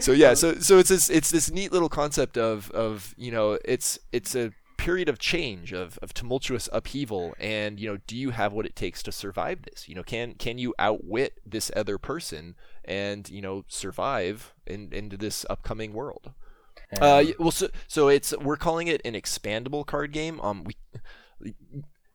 [0.00, 3.58] so yeah so so it's this it's this neat little concept of of you know
[3.64, 4.52] it's it's a
[4.84, 8.76] period of change of, of tumultuous upheaval and you know do you have what it
[8.76, 9.88] takes to survive this?
[9.88, 15.16] You know can can you outwit this other person and you know survive in, into
[15.16, 16.32] this upcoming world?
[17.00, 20.38] Uh, well so so it's we're calling it an expandable card game.
[20.42, 20.74] Um we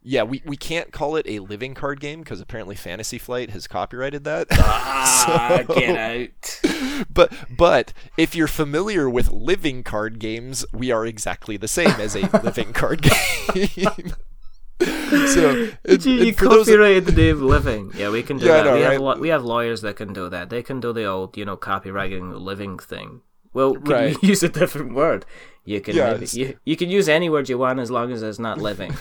[0.01, 3.67] Yeah, we, we can't call it a living card game because apparently Fantasy Flight has
[3.67, 4.47] copyrighted that.
[4.51, 7.05] Ah, so, get out.
[7.13, 12.15] But but if you're familiar with living card games, we are exactly the same as
[12.15, 14.13] a living card game.
[15.27, 17.91] so and, you, you copyrighted the name living.
[17.93, 18.73] Yeah, we can do yeah, that.
[18.73, 19.01] we, right?
[19.01, 20.49] have we have lawyers that can do that.
[20.49, 23.21] They can do the old, you know, copywriting living thing.
[23.53, 24.23] Well, can right.
[24.23, 25.25] you use a different word?
[25.65, 28.39] You can yeah, you, you can use any word you want as long as it's
[28.39, 28.91] not living.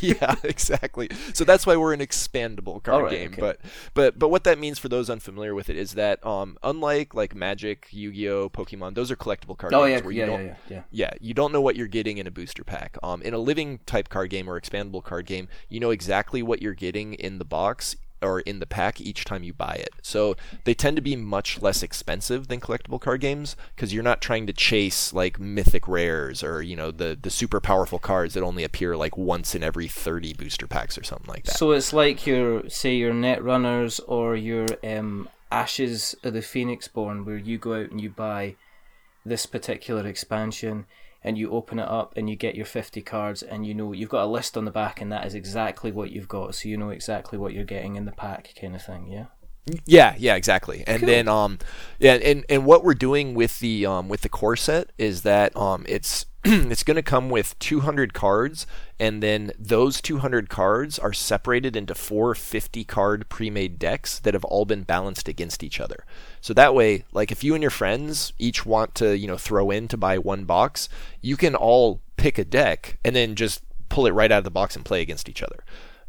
[0.00, 1.08] yeah, exactly.
[1.32, 3.32] So that's why we're an expandable card right, game.
[3.32, 3.40] Okay.
[3.40, 3.60] But
[3.94, 7.34] but but what that means for those unfamiliar with it is that um unlike like
[7.34, 10.54] Magic, Yu-Gi-Oh, Pokemon, those are collectible card oh, games yeah, where you yeah, don't yeah,
[10.68, 12.96] yeah, yeah, you don't know what you're getting in a booster pack.
[13.02, 16.62] Um in a living type card game or expandable card game, you know exactly what
[16.62, 19.90] you're getting in the box or in the pack each time you buy it.
[20.02, 24.20] So they tend to be much less expensive than collectible card games because you're not
[24.20, 28.42] trying to chase like mythic rares or you know the the super powerful cards that
[28.42, 31.56] only appear like once in every 30 booster packs or something like that.
[31.56, 37.36] So it's like your say your Netrunners or your um, Ashes of the Phoenixborn where
[37.36, 38.56] you go out and you buy
[39.24, 40.86] this particular expansion
[41.22, 44.08] and you open it up and you get your 50 cards and you know you've
[44.08, 46.54] got a list on the back and that is exactly what you've got.
[46.54, 49.26] So you know exactly what you're getting in the pack kind of thing yeah
[49.86, 51.06] yeah yeah exactly and cool.
[51.06, 51.58] then um
[51.98, 55.54] yeah and and what we're doing with the um with the core set is that
[55.56, 58.66] um it's it's going to come with 200 cards,
[58.98, 64.32] and then those 200 cards are separated into four 50 card pre made decks that
[64.32, 66.06] have all been balanced against each other.
[66.40, 69.70] So that way, like if you and your friends each want to, you know, throw
[69.70, 70.88] in to buy one box,
[71.20, 74.50] you can all pick a deck and then just pull it right out of the
[74.50, 75.62] box and play against each other.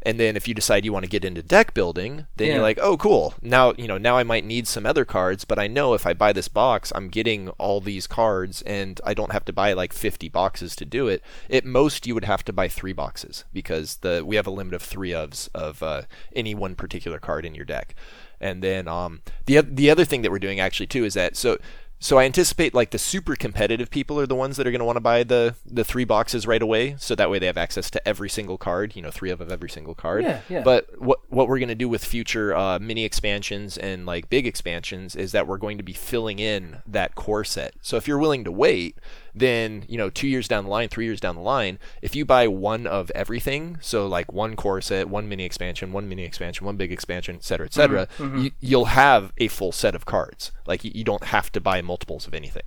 [0.04, 2.54] And then if you decide you want to get into deck building, then yeah.
[2.54, 3.34] you're like, oh, cool.
[3.40, 6.12] Now you know now I might need some other cards, but I know if I
[6.12, 9.92] buy this box, I'm getting all these cards, and I don't have to buy like
[9.92, 11.22] 50 boxes to do it.
[11.50, 14.74] At most, you would have to buy three boxes because the we have a limit
[14.74, 16.02] of three ofs of uh,
[16.34, 17.94] any one particular card in your deck.
[18.40, 21.58] And then um, the the other thing that we're doing actually too is that so
[22.02, 24.84] so I anticipate like the super competitive people are the ones that are going to
[24.84, 27.90] want to buy the the three boxes right away, so that way they have access
[27.90, 28.96] to every single card.
[28.96, 30.24] You know, three of every single card.
[30.24, 30.62] Yeah, yeah.
[30.62, 34.48] But what what we're going to do with future uh, mini expansions and like big
[34.48, 37.74] expansions is that we're going to be filling in that core set.
[37.82, 38.98] So if you're willing to wait,
[39.34, 42.24] then you know two years down the line three years down the line if you
[42.24, 46.66] buy one of everything so like one core set one mini expansion one mini expansion
[46.66, 48.48] one big expansion etc etc mm-hmm, mm-hmm.
[48.60, 51.80] you, will have a full set of cards like you, you, don't have to buy
[51.80, 52.64] multiples of anything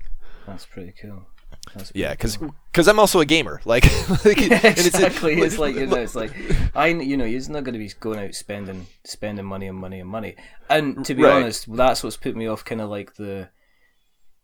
[0.48, 1.28] that's pretty cool
[1.74, 2.38] that's yeah, because
[2.72, 3.62] because I'm also a gamer.
[3.66, 3.86] Like,
[4.24, 5.34] like yeah, exactly.
[5.34, 6.32] It's, it's, like you know, it's like
[6.76, 10.00] I you know, you're not going to be going out spending spending money and money
[10.00, 10.36] and money.
[10.70, 11.34] And to be right.
[11.34, 12.64] honest, that's what's put me off.
[12.64, 13.50] Kind of like the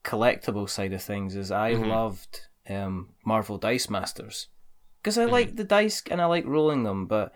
[0.04, 1.90] collectible side of things is I mm-hmm.
[1.90, 4.48] loved um, Marvel Dice Masters
[5.02, 5.32] because I mm-hmm.
[5.32, 7.34] like the dice and I like rolling them, but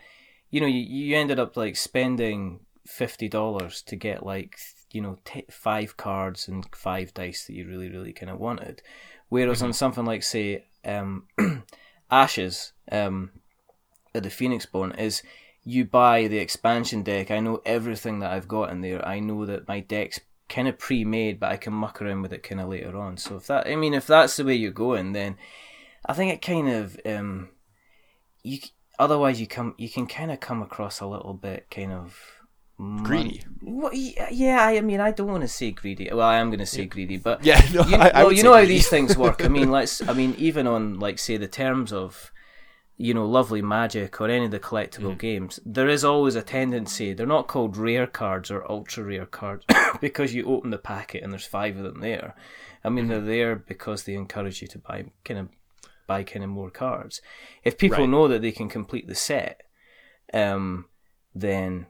[0.49, 4.57] you know you, you ended up like spending fifty dollars to get like
[4.91, 8.81] you know t- five cards and five dice that you really really kind of wanted,
[9.29, 9.67] whereas mm-hmm.
[9.67, 11.27] on something like say um,
[12.11, 13.31] Ashes um,
[14.13, 15.23] at the Phoenixborn is
[15.63, 17.31] you buy the expansion deck.
[17.31, 19.05] I know everything that I've got in there.
[19.05, 22.43] I know that my deck's kind of pre-made, but I can muck around with it
[22.43, 23.17] kind of later on.
[23.17, 25.37] So if that, I mean, if that's the way you're going, then
[26.05, 27.49] I think it kind of um,
[28.43, 28.59] you.
[28.97, 32.17] Otherwise, you come, you can kind of come across a little bit kind of
[32.77, 33.43] greedy.
[33.61, 36.09] Well, yeah, I mean, I don't want to say greedy.
[36.09, 36.87] Well, I am going to say yeah.
[36.87, 38.67] greedy, but yeah, no, you, I, I well, you know greedy.
[38.67, 39.43] how these things work.
[39.43, 40.01] I mean, let's.
[40.07, 42.31] I mean, even on like say the terms of
[42.97, 45.19] you know, Lovely Magic or any of the collectible mm.
[45.19, 47.13] games, there is always a tendency.
[47.13, 49.65] They're not called rare cards or ultra rare cards
[50.01, 52.35] because you open the packet and there's five of them there.
[52.83, 53.09] I mean, mm.
[53.09, 55.49] they're there because they encourage you to buy kind of
[56.07, 57.21] buy kind of more cards.
[57.63, 58.09] If people right.
[58.09, 59.63] know that they can complete the set,
[60.33, 60.85] um,
[61.33, 61.87] then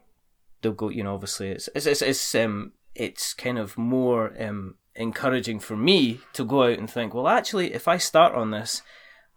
[0.62, 0.88] they'll go.
[0.88, 5.76] You know, obviously, it's it's it's, it's um it's kind of more um encouraging for
[5.76, 8.82] me to go out and think, well, actually, if I start on this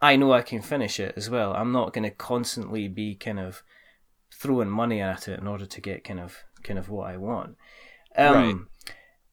[0.01, 1.53] I know I can finish it as well.
[1.53, 3.63] I'm not going to constantly be kind of
[4.33, 7.57] throwing money at it in order to get kind of kind of what I want.
[8.15, 8.55] Um, right.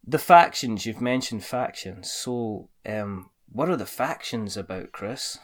[0.07, 2.11] The factions you've mentioned factions.
[2.11, 5.39] So, um, what are the factions about, Chris?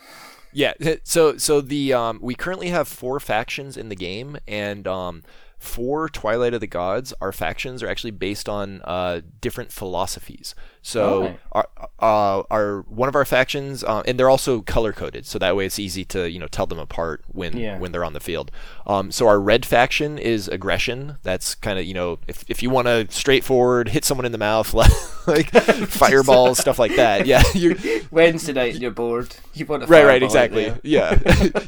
[0.53, 5.23] Yeah, so so the um, we currently have four factions in the game, and um,
[5.59, 10.55] for Twilight of the Gods, our factions are actually based on uh, different philosophies.
[10.85, 11.41] So Alright.
[11.53, 11.69] our,
[12.01, 15.65] uh, our one of our factions, uh, and they're also color coded, so that way
[15.65, 17.79] it's easy to you know tell them apart when Yeah.
[17.79, 18.51] when they're on the field.
[18.87, 21.19] Um, so our red faction is aggression.
[21.23, 24.39] That's kind of you know if if you want to straightforward hit someone in the
[24.39, 24.91] mouth like
[25.27, 25.51] like
[25.89, 27.27] fireballs stuff like that.
[27.27, 27.77] Yeah, you're
[28.11, 29.37] Wednesday night, you're bored.
[29.55, 31.19] You want to right right exactly yeah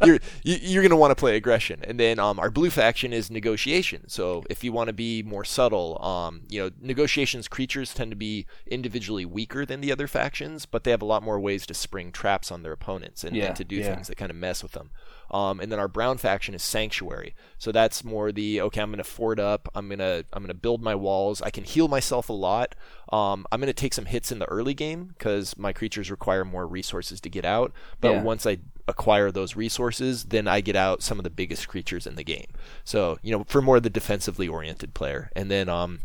[0.05, 3.31] you're you- you're gonna want to play aggression and then um our blue faction is
[3.31, 8.11] negotiation so if you want to be more subtle um you know negotiations creatures tend
[8.11, 8.47] to be
[9.05, 12.11] individually weaker than the other factions but they have a lot more ways to spring
[12.11, 13.95] traps on their opponents and, Yeah, and to do yeah.
[13.95, 14.91] things that kind of mess with them
[15.31, 19.05] um, and then our brown faction is sanctuary so that's more the okay i'm gonna
[19.05, 22.75] fort up i'm gonna i'm gonna build my walls i can heal myself a lot
[23.13, 26.67] um, i'm gonna take some hits in the early game because my creatures require more
[26.67, 28.23] resources to get out but Yeah.
[28.23, 32.15] once i acquire those resources then i get out some of the biggest creatures in
[32.17, 32.47] the game
[32.85, 36.01] so you know for more of the defensively oriented player and then um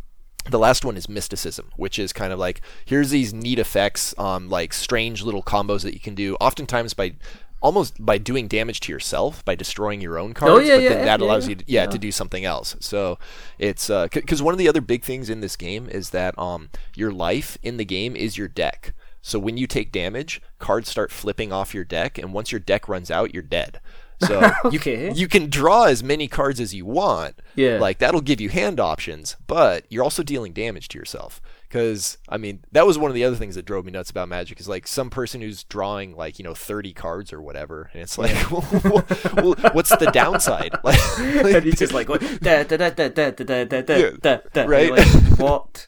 [0.49, 4.49] the last one is mysticism, which is kind of like here's these neat effects, um,
[4.49, 7.13] like strange little combos that you can do, oftentimes by
[7.61, 10.53] almost by doing damage to yourself by destroying your own cards.
[10.53, 11.49] Oh, yeah, but yeah, then that yeah, allows yeah.
[11.49, 11.89] you, to, yeah, Yeah.
[11.89, 12.75] to do something else.
[12.79, 13.19] So
[13.57, 17.11] it's because one of the other big things in this game is that um, your
[17.11, 18.93] life in the game is your deck.
[19.21, 22.87] So when you take damage, cards start flipping off your deck, and once your deck
[22.87, 23.81] runs out, you're dead.
[24.21, 25.07] So Okay.
[25.09, 27.39] you you can draw as many cards as you want.
[27.55, 27.77] Yeah.
[27.79, 31.41] Like that'll give you hand options, but you're also dealing damage to yourself.
[31.67, 34.27] Because I mean, that was one of the other things that drove me nuts about
[34.27, 38.01] Magic is like some person who's drawing like you know 30 cards or whatever, and
[38.01, 40.75] it's like, well, what's the downside?
[40.83, 44.37] Like, and he's just like going, da, da, da, da, da, da, da, da, da,
[44.53, 44.63] da.
[44.63, 44.91] right.
[44.91, 45.07] Like,
[45.39, 45.87] what?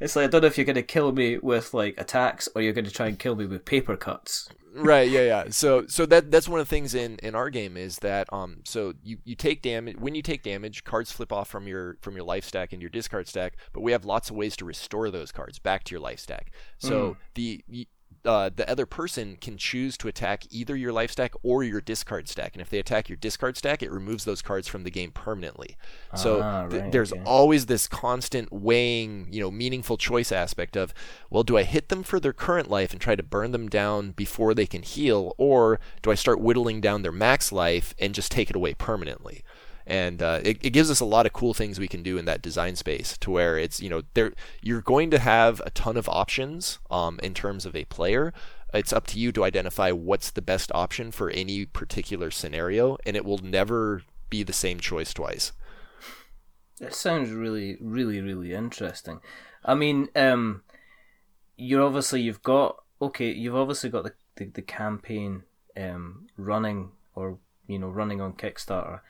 [0.00, 2.62] It's like I don't know if you're going to kill me with like attacks or
[2.62, 4.48] you're going to try and kill me with paper cuts.
[4.74, 5.44] Right yeah yeah.
[5.50, 8.60] So so that that's one of the things in in our game is that um
[8.64, 12.14] so you you take damage when you take damage cards flip off from your from
[12.14, 15.10] your life stack and your discard stack but we have lots of ways to restore
[15.10, 16.52] those cards back to your life stack.
[16.78, 17.86] So the y-
[18.28, 22.28] uh, the other person can choose to attack either your life stack or your discard
[22.28, 25.10] stack, and if they attack your discard stack, it removes those cards from the game
[25.10, 25.76] permanently.
[26.14, 27.22] So Ah, th- right, there's okay.
[27.24, 30.92] always this constant weighing, you know, meaningful choice aspect of,
[31.30, 34.12] well, do I hit them for their current life and try to burn them down
[34.12, 38.30] before they can heal, or do I start whittling down their max life and just
[38.30, 39.42] take it away permanently?
[39.88, 42.26] And uh, it, it gives us a lot of cool things we can do in
[42.26, 45.96] that design space to where it's, you know, there you're going to have a ton
[45.96, 48.34] of options um, in terms of a player.
[48.74, 53.16] It's up to you to identify what's the best option for any particular scenario, and
[53.16, 55.52] it will never be the same choice twice.
[56.78, 59.20] It sounds really, really, really interesting.
[59.64, 60.64] I mean, um,
[61.56, 65.44] you're obviously you've got okay, you've obviously got the the, the campaign
[65.78, 69.00] um running or you know running on Kickstarter.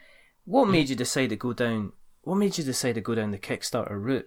[0.48, 1.92] What made you decide to go down?
[2.22, 4.26] What made you decide to go down the Kickstarter route?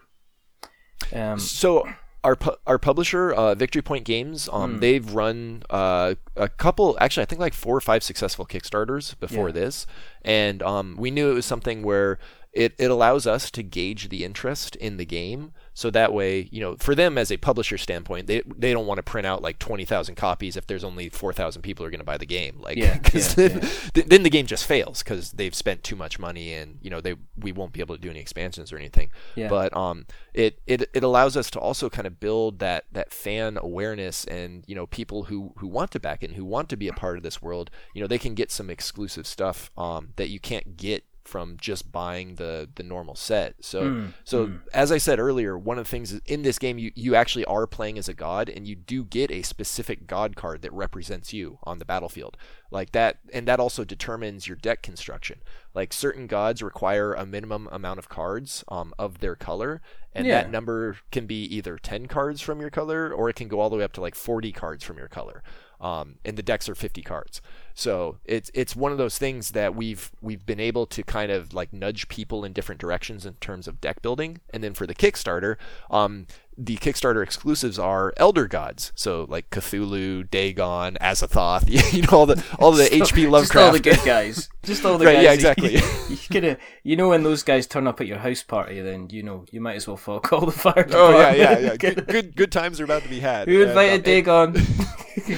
[1.14, 1.88] Um, So
[2.24, 7.24] our pu- our publisher, uh, Victory Point Games, um, they've run uh, a couple, actually,
[7.24, 9.54] I think like four or five successful Kickstarters before Yeah.
[9.54, 9.88] this,
[10.22, 12.20] and um, we knew it was something where
[12.54, 15.54] it, it allows us to gauge the interest in the game.
[15.74, 18.98] So that way, you know, for them as a publisher standpoint, they they don't want
[18.98, 22.02] to print out like twenty thousand copies if there's only four thousand people are going
[22.02, 22.60] to buy the game.
[22.60, 23.62] Like, Yeah, yeah, then,
[23.94, 27.00] th- then the game just fails because they've spent too much money and you know
[27.00, 29.12] they we won't be able to do any expansions or anything.
[29.36, 29.48] Yeah.
[29.48, 33.58] But um, it, it it allows us to also kind of build that that fan
[33.58, 36.90] awareness and you know people who who want to back in who want to be
[36.90, 37.72] a part of this world.
[37.96, 41.92] You know, they can get some exclusive stuff um that you can't get from just
[41.92, 43.56] buying the the normal set.
[43.62, 43.82] So
[44.24, 47.16] so as I said earlier, one of the things is in this game you you
[47.16, 50.74] actually are playing as a god and you do get a specific god card that
[50.74, 52.36] represents you on the battlefield.
[52.70, 55.38] Like that and that also determines your deck construction.
[55.74, 59.82] Like certain gods require a minimum amount of cards um, of their color
[60.14, 60.42] and Yeah.
[60.42, 63.70] that number can be either 10 cards from your color or it can go all
[63.70, 65.42] the way up to like 40 cards from your color
[65.80, 67.42] um, and the decks are 50 cards
[67.74, 71.54] so it's it's one of those things that we've we've been able to kind of
[71.54, 74.96] like nudge people in different directions in terms of deck building and then for the
[74.96, 75.56] kickstarter
[75.90, 82.26] um, the kickstarter exclusives are elder gods so like cthulhu dagon azathoth you know all
[82.26, 84.50] the all the hp lovecraft Just all the good guys.
[84.64, 85.24] Just all the Right, guys.
[85.24, 85.78] yeah, exactly.
[86.30, 89.46] You, you, know, when those guys turn up at your house party, then you know
[89.52, 90.84] you might as well fuck all the fire.
[90.84, 90.96] department.
[90.96, 93.70] oh yeah yeah yeah good, good good times are about to be had Who And,
[93.70, 94.56] invited um, Dagon?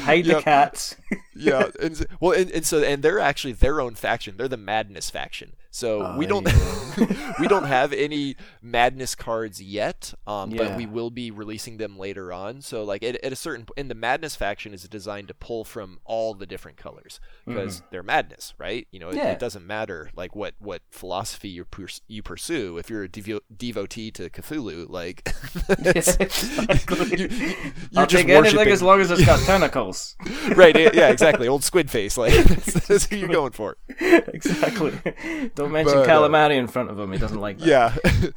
[0.01, 0.43] Hide the Yep.
[0.43, 0.95] cats.
[1.35, 4.37] yeah, and, well, and, and so and they're actually their own faction.
[4.37, 5.51] They're the Madness faction.
[5.75, 7.33] So Oh, we don't yeah.
[7.39, 12.31] we don't have any Madness cards yet, um, but we will be releasing them later
[12.31, 12.61] on.
[12.61, 15.97] So like at, at a certain in the Madness faction is designed to pull from
[16.05, 18.87] all the different colors because they're Madness, right?
[18.91, 19.25] You know, it, Mm-hmm.
[19.25, 19.31] Yeah.
[19.31, 22.77] it doesn't matter like what what philosophy you pers- you pursue.
[22.77, 25.27] If you're a devo- devotee to Cthulhu, like
[27.17, 27.55] you-
[27.95, 30.15] I'll take anything as long as it's got tentacles.
[30.55, 30.77] right?
[30.77, 31.47] Yeah, yeah, exactly.
[31.47, 33.77] Old squid face, like that's, that's who you're going for.
[33.99, 34.91] exactly.
[35.55, 37.11] Don't mention But, uh, calamari in front of him.
[37.11, 37.67] He doesn't like that.
[37.67, 37.95] Yeah.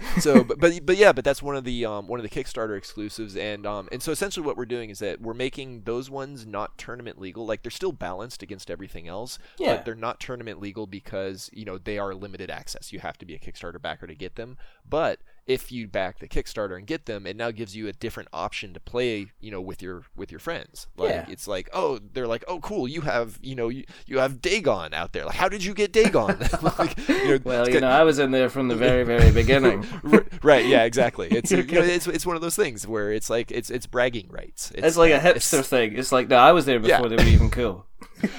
[0.20, 2.76] so, but, but but yeah, but that's one of the um one of the Kickstarter
[2.76, 6.46] exclusives, and um and so essentially what we're doing is that we're making those ones
[6.46, 7.46] not tournament legal.
[7.46, 9.76] Like they're still balanced against everything else, Yeah.
[9.76, 12.92] but they're not tournament legal because you know they are limited access.
[12.92, 14.56] You have to be a Kickstarter backer to get them,
[14.88, 18.28] but if you back the Kickstarter and get them, it now gives you a different
[18.32, 20.88] option to play, you know, with your with your friends.
[20.96, 21.24] Like Yeah.
[21.28, 24.92] it's like, oh, they're like, oh, cool, you have, you know, you, you have Dagon
[24.92, 25.24] out there.
[25.24, 26.36] Like, how did you get Dagon?
[26.78, 29.30] like, you know, Well, you got- know, I was in there from the very, very
[29.30, 29.86] beginning.
[30.42, 33.50] Right yeah exactly it's You're know, it's it's one of those things where it's like
[33.50, 35.96] it's it's bragging rights It's like a hipster thing.
[35.96, 37.08] It's like, no, I was there before Yeah.
[37.08, 37.86] they were even cool.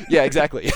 [0.10, 0.70] yeah exactly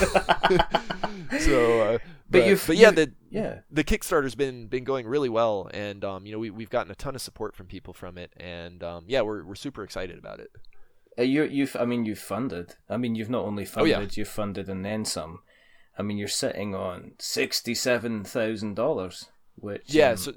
[1.39, 1.97] so uh,
[2.31, 3.59] but, you've- but yeah the Yeah.
[3.69, 6.95] the kickstarter's been been going really well and um you know we, we've gotten a
[6.95, 10.39] ton of support from people from it and um yeah we're, we're super excited about
[10.39, 10.51] it
[11.19, 12.75] Uh, you, you've, I mean, you've funded.
[12.89, 13.95] I mean, you've not only Oh, yeah.
[13.95, 15.39] funded, you've funded and then some.
[15.99, 20.31] I mean, you're sitting on sixty-seven thousand dollars, which yeah um, so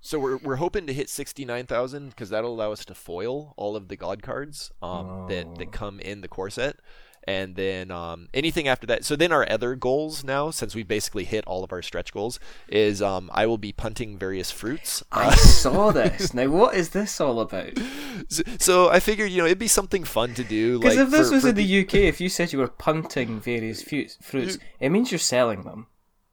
[0.00, 3.88] so we're, we're hoping to hit 69000 because that'll allow us to foil all of
[3.88, 5.54] the god cards um, that, Oh.
[5.58, 6.76] that come in the core set
[7.24, 11.24] and then um, anything after that so then our other goals now since we basically
[11.24, 12.38] hit all of our stretch goals
[12.68, 16.32] is um, i will be punting various fruits I saw this.
[16.34, 17.72] Now, what is this all about?
[18.28, 21.10] so, so i figured you know it'd be something fun to do Because like if
[21.10, 24.16] this for- was for in the UK, if you said you were punting various fruits,
[24.22, 25.86] fruits it means you're selling them.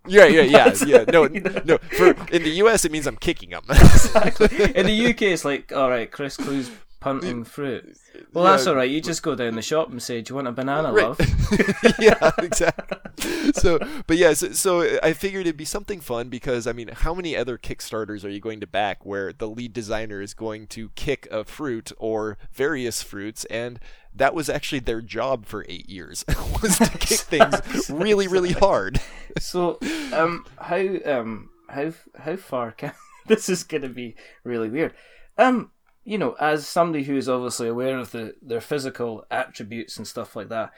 [0.07, 3.63] yeah yeah yeah yeah no no for in the us it means i'm kicking them
[3.69, 4.47] exactly.
[4.75, 6.69] In the UK, it's like, all right, Chris Kluwe's
[7.05, 7.95] punting fruit.
[8.33, 8.89] Well, that's all right.
[8.89, 11.05] You just go down the shop and say, "Do you want a banana, Right.
[11.05, 11.19] love?"
[11.99, 13.51] yeah, exactly.
[13.53, 13.77] So,
[14.07, 17.37] but yeah, so, so I figured it'd be something fun because I mean, how many
[17.37, 21.27] other Kickstarters are you going to back where the lead designer is going to kick
[21.29, 23.79] a fruit or various fruits and
[24.15, 26.25] that was actually their job for eight years
[26.61, 28.99] was to kick things really, really hard.
[29.37, 29.77] So,
[30.11, 32.93] um, how um how how far can
[33.27, 34.93] this is going to be really weird.
[35.37, 35.71] Um,
[36.05, 40.35] you know, as somebody who is obviously aware of the their physical attributes and stuff
[40.35, 40.71] like that,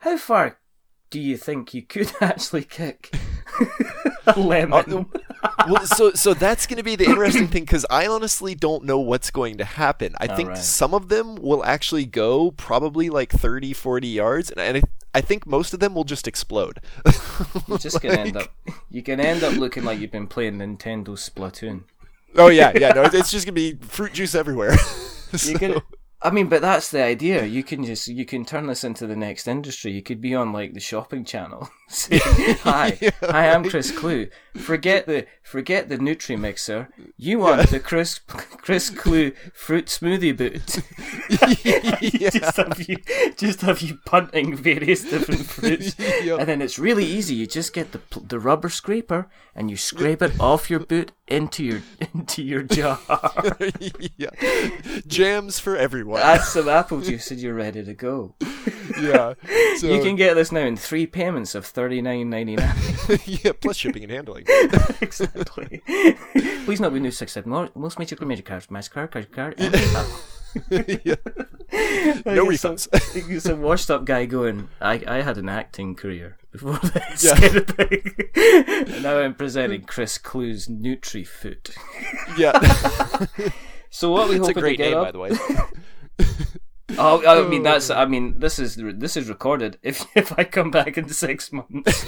[0.00, 0.58] how far
[1.08, 3.14] do you think you could actually kick
[4.26, 5.06] a uh, lemon?
[5.68, 8.98] well, so so that's going to be the interesting thing because I honestly don't know
[8.98, 10.16] what's going to happen.
[10.18, 10.58] I think right.
[10.58, 14.82] some of them will actually go probably like 30, 40 yards, and, and I,
[15.14, 16.80] I think most of them will just explode.
[17.68, 18.52] You're just gonna end up.
[18.90, 21.84] You can end up looking like you've been playing Nintendo Splatoon.
[22.36, 22.90] Oh yeah, yeah.
[22.92, 24.76] No, it's just going to be fruit juice everywhere.
[25.32, 25.82] You So- can.
[26.24, 27.44] I mean, but that's the idea.
[27.44, 29.90] You can just you can turn this into the next industry.
[29.92, 31.68] You could be on like the shopping channel.
[31.88, 32.18] Say,
[32.62, 34.30] hi, hi, I'm Chris Kluwe.
[34.56, 36.88] Forget the forget the Nutri mixer.
[37.16, 40.82] You want the Chris Chris Kluwe fruit smoothie boot.
[42.14, 42.30] yeah.
[42.30, 42.96] just have you
[43.36, 47.34] just have you punting various different fruits, and then it's really easy.
[47.34, 51.64] You just get the the rubber scraper and you scrape it off your boot into
[51.64, 51.82] your
[52.14, 52.98] into your jar.
[54.16, 54.30] yeah.
[55.06, 56.11] Jams for everyone.
[56.22, 58.34] Add some apple juice and you're ready to go.
[59.00, 59.34] yeah.
[59.76, 62.74] So, You can get this now in three payments of thirty nine ninety nine.
[63.26, 64.44] yeah, plus shipping and handling.
[65.00, 65.82] exactly.
[66.64, 71.00] Please note we new six seven most major major cards, Mastercard, credit card, and PayPal.
[71.04, 71.14] Yeah.
[72.26, 73.40] No some- refunds.
[73.40, 77.36] Some washed up guy going, I, I had an acting career before this Yeah.
[77.40, 78.14] kind of thing.
[78.92, 81.70] and now I'm presenting Chris Kluwe's Nutri Food.
[82.36, 82.52] yeah.
[83.88, 85.04] So what we a great to get name, up?
[85.06, 85.30] by the way.
[86.98, 87.88] Oh, I mean that's.
[87.88, 87.94] Oh.
[87.94, 89.78] I mean this is this is recorded.
[89.82, 92.04] If if I come back in six months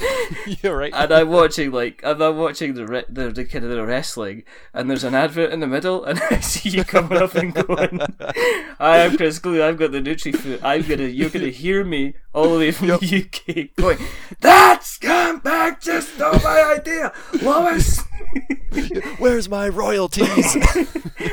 [0.63, 0.93] yeah, right.
[0.95, 4.43] and I'm watching like and I'm watching the re- the, the kind of the wrestling,
[4.75, 8.01] and there's an advert in the middle, and I see you coming up and going,
[8.79, 9.63] "I am Chris Kluwe.
[9.63, 10.61] I've got the Nutri Food.
[10.63, 13.01] I'm gonna you're gonna hear me all the way from Yep.
[13.01, 13.99] the UK going,
[14.41, 18.03] that scumbag just stole my idea, Lois.
[19.19, 20.57] Where's my royalties?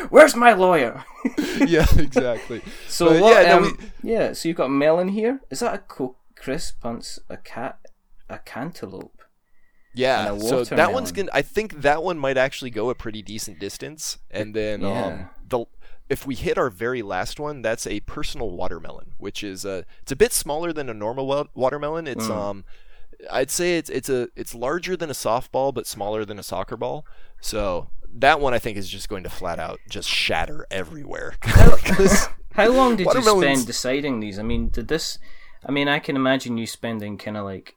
[0.09, 1.03] Where's my lawyer?"
[1.67, 2.61] yeah, exactly.
[2.88, 3.43] So But what?
[3.45, 4.34] yeah, no, um, yeah.
[4.34, 5.41] So you've got melon here.
[5.49, 7.80] Is that a co- Chris punts a cat
[8.30, 9.22] a cantaloupe?
[9.93, 11.30] Yeah, so that one's gonna.
[11.34, 15.05] I think that one might actually go a pretty decent distance, and then Yeah.
[15.05, 15.65] um, the
[16.09, 20.11] if we hit our very last one, that's a personal watermelon, which is a it's
[20.11, 22.07] a bit smaller than a normal wa- watermelon.
[22.07, 22.36] It's Mm.
[22.36, 22.65] um
[23.30, 26.78] I'd say it's it's a it's larger than a softball but smaller than a soccer
[26.78, 27.05] ball.
[27.41, 31.36] So that one I think is just going to flat out just shatter everywhere.
[31.41, 34.38] 'Cause- How long did you spend deciding these?
[34.38, 35.18] I mean, did this?
[35.66, 37.76] I mean, I can imagine you spending kind of like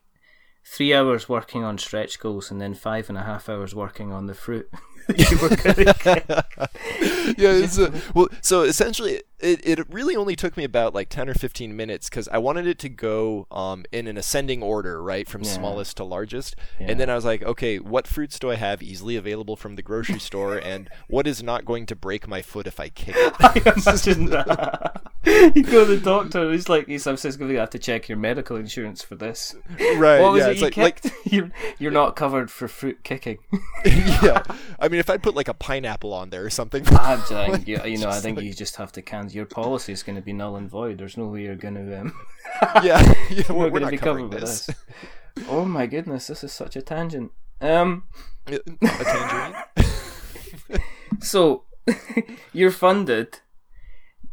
[0.65, 4.25] three hours working on stretch goals and then five and a half hours working on
[4.25, 4.69] the fruit.
[5.15, 6.45] you were gonna
[7.37, 11.29] yeah, it's a, well, so essentially, it, it really only took me about like 10
[11.29, 15.27] or 15 minutes because I wanted it to go um, in an ascending order, right,
[15.27, 15.51] from Yeah.
[15.51, 16.55] smallest to largest.
[16.79, 16.87] Yeah.
[16.91, 19.81] And then I was like, okay, what fruits do I have easily available from the
[19.81, 23.33] grocery store, and what is not going to break my foot if I kick it?
[23.39, 25.01] I imagine that.
[25.25, 28.17] you go to the doctor, he's like, he's I'm going to have to check your
[28.17, 29.55] medical insurance for this.
[29.97, 30.21] right?
[30.21, 31.15] What was yeah, it it's you like, like kicked?
[31.33, 33.37] you're, you're not covered for fruit kicking.
[33.85, 34.43] yeah.
[34.79, 36.85] I mean, if I'd put like a pineapple on there or something.
[36.91, 39.35] I'm saying, you, you know, I think like- you just have to cancel.
[39.35, 40.97] Your policy is going to be null and void.
[40.97, 42.01] There's no way you're going to.
[42.01, 42.13] Um,
[42.83, 44.65] yeah, yeah, we're, we're, we're going to not be covering covered with this.
[44.65, 45.45] this.
[45.49, 47.31] Oh my goodness, this is such a tangent.
[47.61, 48.03] Um,
[48.47, 49.63] a tangerine.
[51.19, 51.63] so
[52.53, 53.39] you're funded.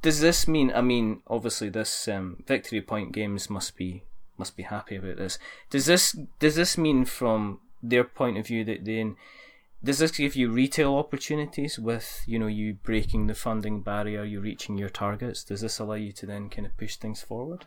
[0.01, 0.73] Does this mean?
[0.75, 4.03] I mean, obviously, this um, Victory Point Games must be
[4.37, 5.39] must be happy about this.
[5.71, 9.17] Does this does this mean from their point of view that then
[9.85, 14.41] does this give you retail opportunities with you know you breaking the funding barrier, you
[14.41, 15.45] reaching your targets?
[15.45, 17.66] Does this allow you to then kind of push things forward?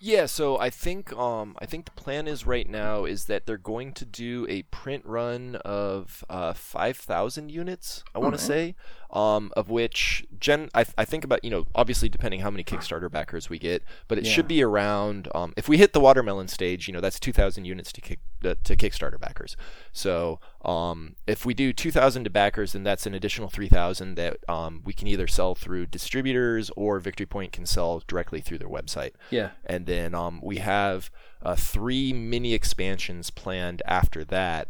[0.00, 3.56] Yeah, so I think um I think the plan is right now is that they're
[3.56, 8.40] going to do a print run of uh 5,000 units, I want to Alright.
[8.40, 8.74] say,
[9.10, 13.10] um of which gen I, I think about, you know, obviously depending how many Kickstarter
[13.10, 14.32] backers we get, but it Yeah.
[14.32, 17.92] should be around um if we hit the watermelon stage, you know, that's 2,000 units
[17.92, 19.56] to kick to Kickstarter backers.
[19.92, 24.82] So, um if we do 2,000 to backers, then that's an additional 3,000 that um
[24.84, 29.12] we can either sell through distributors or Victory Point can sell directly through their website
[29.30, 29.50] Yeah.
[29.64, 31.10] and then um, we have
[31.42, 34.68] uh, three mini expansions planned after that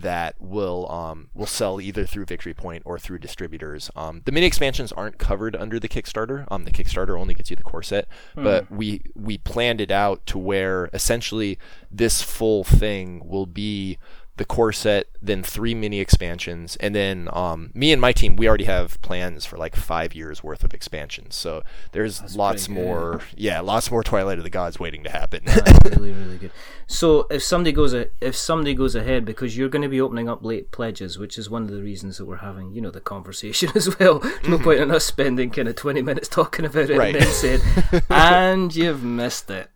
[0.00, 3.90] that will um, will sell either through Victory Point or through distributors.
[3.96, 6.46] Um, the mini expansions aren't covered under the Kickstarter.
[6.50, 8.08] Um, the Kickstarter only gets you the core set,
[8.44, 11.58] but we we planned it out to where essentially
[11.90, 13.98] this full thing will be
[14.38, 18.48] the core set, then three mini expansions, and then um, me and my team, we
[18.48, 21.34] already have plans for like five years worth of expansions.
[21.36, 21.62] So
[21.92, 25.42] there's lots more, yeah, lots more Twilight of the Gods waiting to happen.
[25.44, 26.52] That's really really good.
[26.86, 30.28] So if somebody goes a, if somebody goes ahead because you're going to be opening
[30.28, 33.00] up late pledges, which is one of the reasons that we're having you know the
[33.00, 34.22] conversation as well.
[34.48, 37.14] No point in us spending kind of twenty minutes talking about it Right.
[37.14, 37.60] and then saying,
[38.08, 39.70] and you've missed it.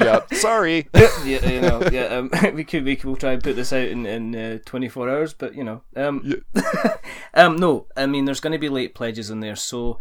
[0.00, 0.88] Yep, sorry.
[1.24, 4.06] yeah, you know, yeah, um, we could we could try and put this out in
[4.06, 6.42] in uh, 24 hours, but you know, um,
[7.34, 9.56] um, no, I mean, there's going to be late pledges in there.
[9.56, 9.98] So,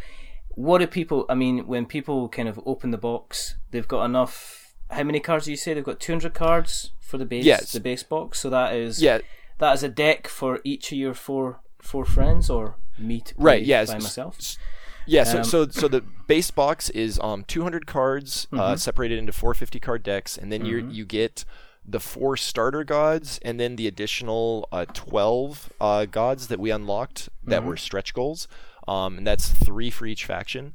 [0.49, 1.25] what do people?
[1.29, 4.73] I mean, when people kind of open the box, they've got enough.
[4.91, 5.99] How many cards do you say they've got?
[5.99, 7.71] 200 cards for the base, Yes.
[7.71, 8.39] the base box.
[8.39, 9.19] So that is Yeah,
[9.59, 13.63] that is a deck for each of your four four friends or meet right.
[13.63, 14.35] Yeah, by myself.
[14.39, 14.57] s-
[15.05, 18.59] Yeah, so, Um, so so the base box is um 200 cards Mm-hmm.
[18.59, 21.45] uh, separated into 450 card decks, and then you you get
[21.85, 27.27] the four starter gods, and then the additional uh, 12 uh, gods that we unlocked
[27.43, 27.67] that Mm-hmm.
[27.69, 28.47] were stretch goals,
[28.87, 30.73] um, and that's three for each faction.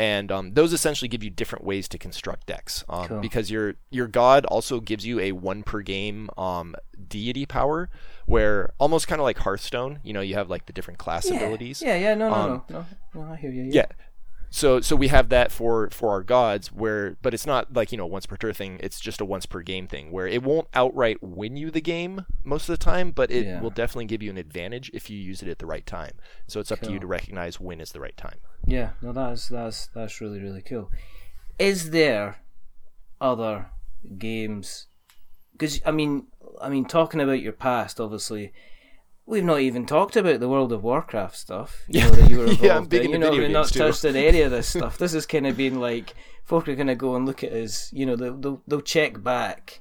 [0.00, 3.20] And um, those essentially give you different ways to construct decks, um, Cool.
[3.20, 6.74] because your your god also gives you a one per game um,
[7.08, 7.90] deity power,
[8.24, 11.82] where almost kind of like Hearthstone, you know, you have like the different class abilities.
[11.82, 13.64] Yeah, yeah, no, no, Um, no, no, no, I hear you.
[13.70, 13.86] Yeah.
[14.52, 17.98] So so we have that for for our gods where but it's not like, you
[17.98, 20.66] know, once per turn thing, it's just a once per game thing where it won't
[20.74, 23.60] outright win you the game most of the time, but it Yeah.
[23.60, 26.12] will definitely give you an advantage if you use it at the right time.
[26.48, 28.38] So it's up to you to recognize when is the right time.
[28.66, 30.90] Yeah, no, that's that's that's really really cool.
[31.58, 32.38] Is there
[33.20, 33.70] other
[34.18, 34.86] games?
[35.52, 36.26] Because I mean,
[36.60, 38.52] I mean, talking about your past, obviously,
[39.30, 41.84] we've not even talked about the World of Warcraft stuff.
[41.88, 43.12] You know, that you were involved Yeah, I'm big in.
[43.12, 43.78] You know, we've not too.
[43.78, 44.98] touched on any of this stuff.
[44.98, 46.14] This has kind of been like
[46.44, 47.90] folk are going to go and look at us.
[47.92, 49.80] You know, they'll they'll, they'll check back.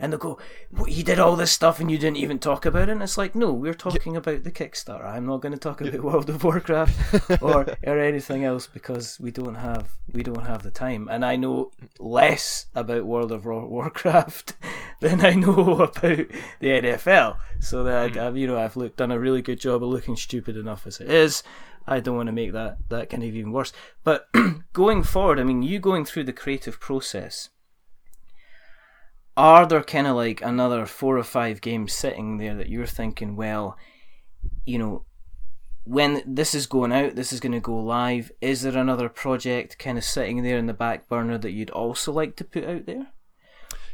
[0.00, 0.38] And they'll go,
[0.70, 2.92] what, you did all this stuff and you didn't even talk about it?
[2.92, 5.04] And it's like, no, we're talking about the Kickstarter.
[5.04, 9.30] I'm not going to talk about World of Warcraft or, or anything else because we
[9.30, 11.06] don't have we don't have the time.
[11.10, 14.54] And I know less about World of Warcraft
[15.00, 16.26] than I know about the
[16.62, 17.36] NFL.
[17.60, 18.20] So that hmm.
[18.20, 20.98] I've, you know I've looked, done a really good job of looking stupid enough as
[21.00, 21.42] it is.
[21.86, 23.72] I don't want to make that that kind of even worse.
[24.02, 24.28] But
[24.72, 27.50] going forward, I mean, you going through the creative process
[29.36, 33.36] are there kind of like another four or five games sitting there that you're thinking,
[33.36, 33.76] well,
[34.66, 35.04] you know,
[35.84, 38.30] when this is going out, this is going to go live.
[38.40, 42.12] Is there another project kind of sitting there in the back burner that you'd also
[42.12, 43.08] like to put out there?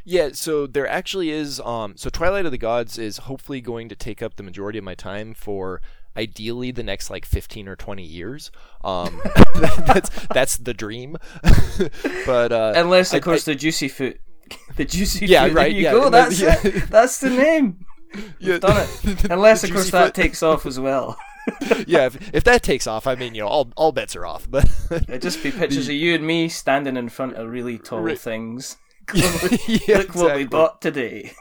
[0.03, 1.59] Yeah, so there actually is.
[1.59, 4.85] Um, so Twilight of the Gods is hopefully going to take up the majority of
[4.85, 5.81] my time for
[6.15, 8.51] ideally the next like 15 or 20 years.
[8.83, 9.21] Um,
[9.55, 11.17] that's that's the dream.
[12.25, 14.19] but uh, unless of I, course I, the juicy foot,
[14.75, 16.09] the juicy yeah, foot, right, you yeah, go.
[16.09, 16.55] That's yeah.
[16.63, 16.89] it.
[16.89, 17.85] That's the name.
[18.39, 19.23] You've done it.
[19.29, 21.17] Unless of course that takes off as well.
[21.87, 24.49] yeah, if, if that takes off, I mean, you know, all all bets are off.
[24.49, 28.01] But it just be pictures of you and me standing in front of really tall
[28.01, 28.19] right.
[28.19, 28.77] things.
[29.13, 30.21] yeah, Look exactly.
[30.21, 31.31] what we bought today.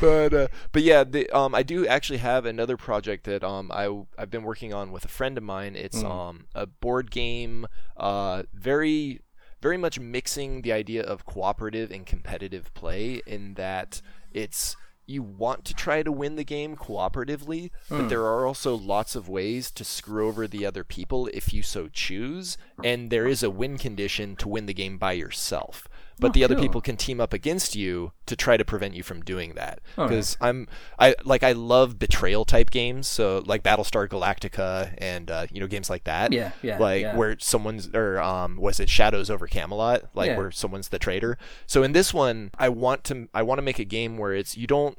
[0.00, 4.04] but uh, but yeah, the, um, I do actually have another project that um I
[4.18, 5.74] I've been working on with a friend of mine.
[5.74, 6.10] It's mm.
[6.10, 9.20] um a board game, uh, very
[9.62, 14.02] very much mixing the idea of cooperative and competitive play in that
[14.32, 18.08] it's you want to try to win the game cooperatively, but hmm.
[18.08, 21.88] there are also lots of ways to screw over the other people if you so
[21.88, 25.88] choose, and there is a win condition to win the game by yourself.
[26.22, 26.62] But oh, the other cool.
[26.62, 29.80] people can team up against you to try to prevent you from doing that.
[29.96, 30.48] Because right.
[30.48, 30.68] I'm
[30.98, 35.66] I like I love betrayal type games, so like Battlestar Galactica and uh, you know
[35.66, 36.32] games like that.
[36.32, 36.78] Yeah, yeah.
[36.78, 37.16] Like yeah.
[37.16, 40.36] where someone's or um was it Shadows over Camelot, like yeah.
[40.38, 41.36] where someone's the traitor.
[41.66, 44.56] So in this one, I want to I want to make a game where it's
[44.56, 44.96] you don't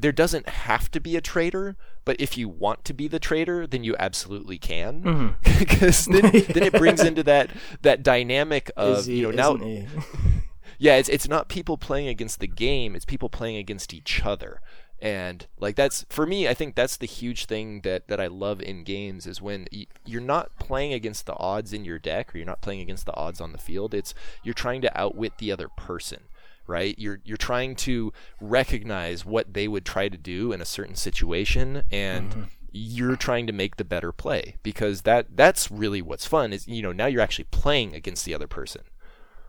[0.00, 3.66] there doesn't have to be a traitor, but if you want to be the traitor,
[3.66, 6.12] then you absolutely can, because mm-hmm.
[6.32, 7.50] then, then it brings into that
[7.82, 9.86] that dynamic of he, you know now.
[10.80, 14.62] yeah, it's it's not people playing against the game; it's people playing against each other.
[15.02, 18.62] And like that's for me, I think that's the huge thing that that I love
[18.62, 19.66] in games is when
[20.06, 23.14] you're not playing against the odds in your deck or you're not playing against the
[23.14, 23.92] odds on the field.
[23.92, 26.20] It's you're trying to outwit the other person
[26.66, 26.94] right?
[26.98, 31.82] You're you're trying to recognize what they would try to do in a certain situation
[31.90, 32.42] and mm-hmm.
[32.70, 36.80] you're trying to make the better play because that that's really what's fun is you
[36.80, 38.82] know now you're actually playing against the other person.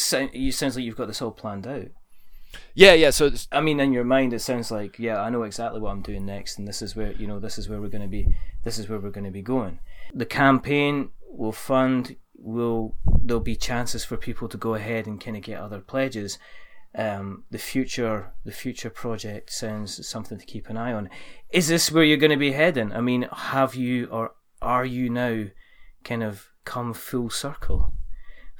[0.04, 1.88] So you sounds like you've got this all planned out.
[2.74, 3.12] Yeah, yeah.
[3.12, 6.02] So I mean, in your mind, it sounds like yeah, I know exactly what I'm
[6.02, 8.28] doing next, and this is where you know this is where we're going to be.
[8.64, 9.80] This is where we're going to be going.
[10.14, 12.16] The campaign will fund.
[12.36, 16.40] Will there'll be chances for people to go ahead and kind of get other pledges,
[16.96, 21.10] um, the future the future project sounds something to keep an eye on.
[21.52, 22.92] Is this where you're going to be heading?
[22.92, 25.46] I mean, have you or are you now
[26.04, 27.94] kind of come full circle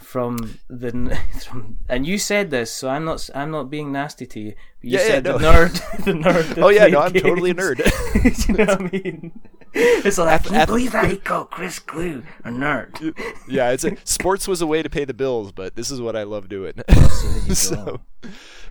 [0.02, 4.40] from the from, and you said this, so I'm not I'm not being nasty to
[4.40, 4.54] you.
[4.82, 5.38] you yeah, said yeah, no.
[5.38, 6.62] the nerd, the nerd.
[6.62, 7.24] oh yeah, no, I'm games.
[7.24, 8.48] totally a nerd.
[8.48, 9.40] you know what I mean?
[9.74, 13.16] It's like, can you believe that he called Chris Kluwe a nerd?
[13.48, 16.16] yeah, it's a, sports was a way to pay the bills, but this is what
[16.16, 16.74] I love doing.
[17.54, 18.02] so,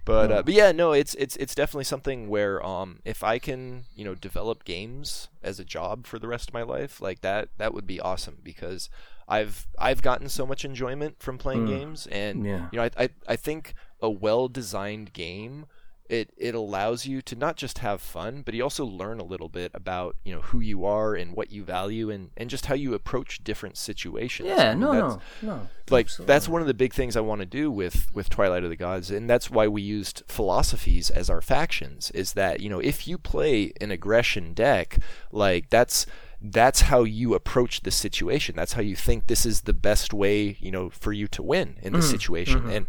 [0.05, 3.85] but uh, but yeah, no, it's it's it's definitely something where um if I can
[3.95, 7.49] you know develop games as a job for the rest of my life, like that
[7.59, 8.91] that would be awesome because
[9.31, 11.79] I've I've gotten so much enjoyment from playing mm.
[11.79, 12.69] games, and yeah.
[12.73, 15.67] you know I, I I think a well designed game
[16.11, 19.49] it it allows you to not just have fun, but you also learn a little
[19.49, 22.75] bit about you know who you are and what you value and and just how
[22.75, 24.49] you approach different situations.
[24.49, 25.69] Yeah, no, no, no.
[25.89, 26.33] Like absolutely.
[26.33, 28.77] that's one of the big things I want to do with with Twilight of the
[28.77, 32.11] Gods, and that's why we used philosophies as our factions.
[32.11, 34.99] Is that you know if you play an aggression deck,
[35.31, 36.07] like that's
[36.43, 38.57] that's how you approach the situation.
[38.57, 41.77] That's how you think this is the best way, you know, for you to win
[41.83, 42.11] in the mm-hmm.
[42.11, 42.61] situation.
[42.61, 42.71] Mm-hmm.
[42.71, 42.87] And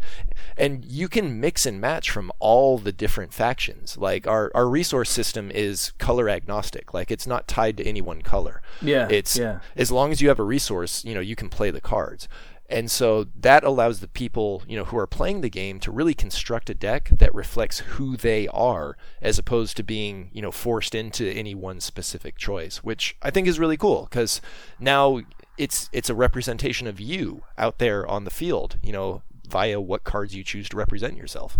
[0.56, 3.98] and you can mix and match from all the different factions.
[3.98, 6.94] Like our, our resource system is color agnostic.
[6.94, 8.62] Like it's not tied to any one color.
[8.80, 9.06] Yeah.
[9.10, 9.60] It's yeah.
[9.76, 12.28] as long as you have a resource, you know, you can play the cards.
[12.68, 16.14] And so that allows the people, you know, who are playing the game to really
[16.14, 20.94] construct a deck that reflects who they are as opposed to being, you know, forced
[20.94, 24.40] into any one specific choice, which I think is really cool because
[24.80, 25.20] now
[25.58, 30.04] it's it's a representation of you out there on the field, you know, via what
[30.04, 31.58] cards you choose to represent yourself.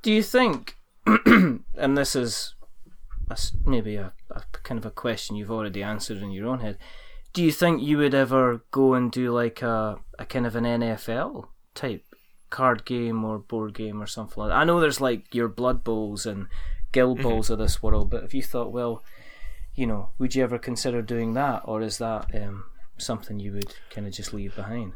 [0.00, 0.78] Do you think
[1.26, 2.54] and this is
[3.64, 6.78] maybe a, a kind of a question you've already answered in your own head
[7.34, 10.64] do you think you would ever go and do like a, a kind of an
[10.64, 12.04] NFL type
[12.48, 14.56] card game or board game or something like that?
[14.56, 16.46] I know there's like your Blood Bowls and
[16.92, 17.52] Guild mm-hmm.
[17.52, 19.02] Of this world, but if you thought, well,
[19.74, 22.66] you know, would you ever consider doing that, or is that um,
[22.96, 24.92] something you would kind of just leave behind?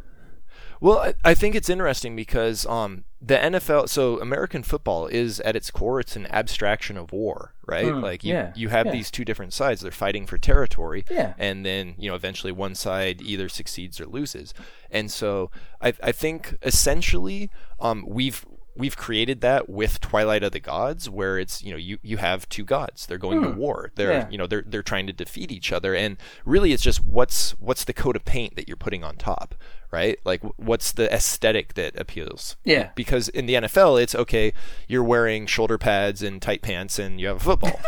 [0.81, 5.57] Well, I, I think it's interesting because um, the NFL, so American football is at
[5.57, 7.87] its core, it's an abstraction of war, right?
[7.87, 8.93] Mm, like you, yeah, you have yeah.
[8.93, 9.81] these two different sides.
[9.81, 11.35] They're fighting for territory, yeah.
[11.39, 14.55] and then you know eventually one side either succeeds or loses.
[14.91, 15.51] And so
[15.81, 17.51] I, I think essentially
[17.81, 18.45] um, we've
[18.79, 22.49] we've created that with Twilight of the Gods, where it's you know you you have
[22.49, 24.29] two gods, they're going to war, they're Yeah.
[24.31, 27.85] you know they're they're trying to defeat each other, and really it's just what's what's
[27.85, 29.57] the coat of paint that you're putting on top,
[29.91, 30.19] right?
[30.25, 32.57] Like what's the aesthetic that appeals?
[32.65, 32.91] Yeah.
[32.95, 34.53] Because in the NFL, it's okay,
[34.87, 37.81] you're wearing shoulder pads and tight pants, and you have a football.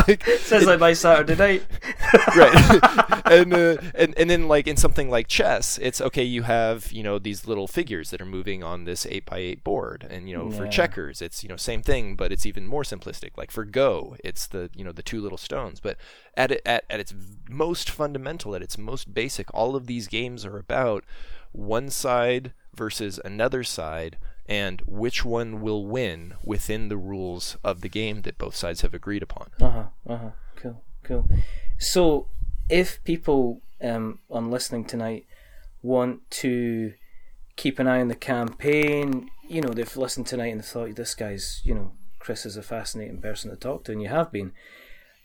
[0.06, 1.62] like, Sounds like my Saturday night.
[2.36, 2.80] right
[3.26, 7.02] and, uh, and and then like in something like chess it's okay you have you
[7.02, 10.36] know these little figures that are moving on this 8 by 8 board and you
[10.36, 13.64] know for checkers it's you know same thing but it's even more simplistic like for
[13.64, 15.96] go it's the you know the two little stones but
[16.36, 17.14] at at, at its
[17.48, 20.99] most fundamental at its most basic all of these games are about
[21.52, 27.88] one side versus another side and which one will win within the rules of the
[27.88, 29.84] game that both sides have agreed upon Uh huh.
[30.06, 30.30] Uh huh.
[30.56, 30.82] Cool.
[31.02, 31.28] Cool.
[31.78, 32.28] So,
[32.68, 35.26] if people um, on listening tonight
[35.82, 36.92] want to
[37.56, 41.62] keep an eye on the campaign, you know, they've listened tonight and thought this guy's,
[41.64, 44.52] you know, Chris is a fascinating person to talk to, and you have been.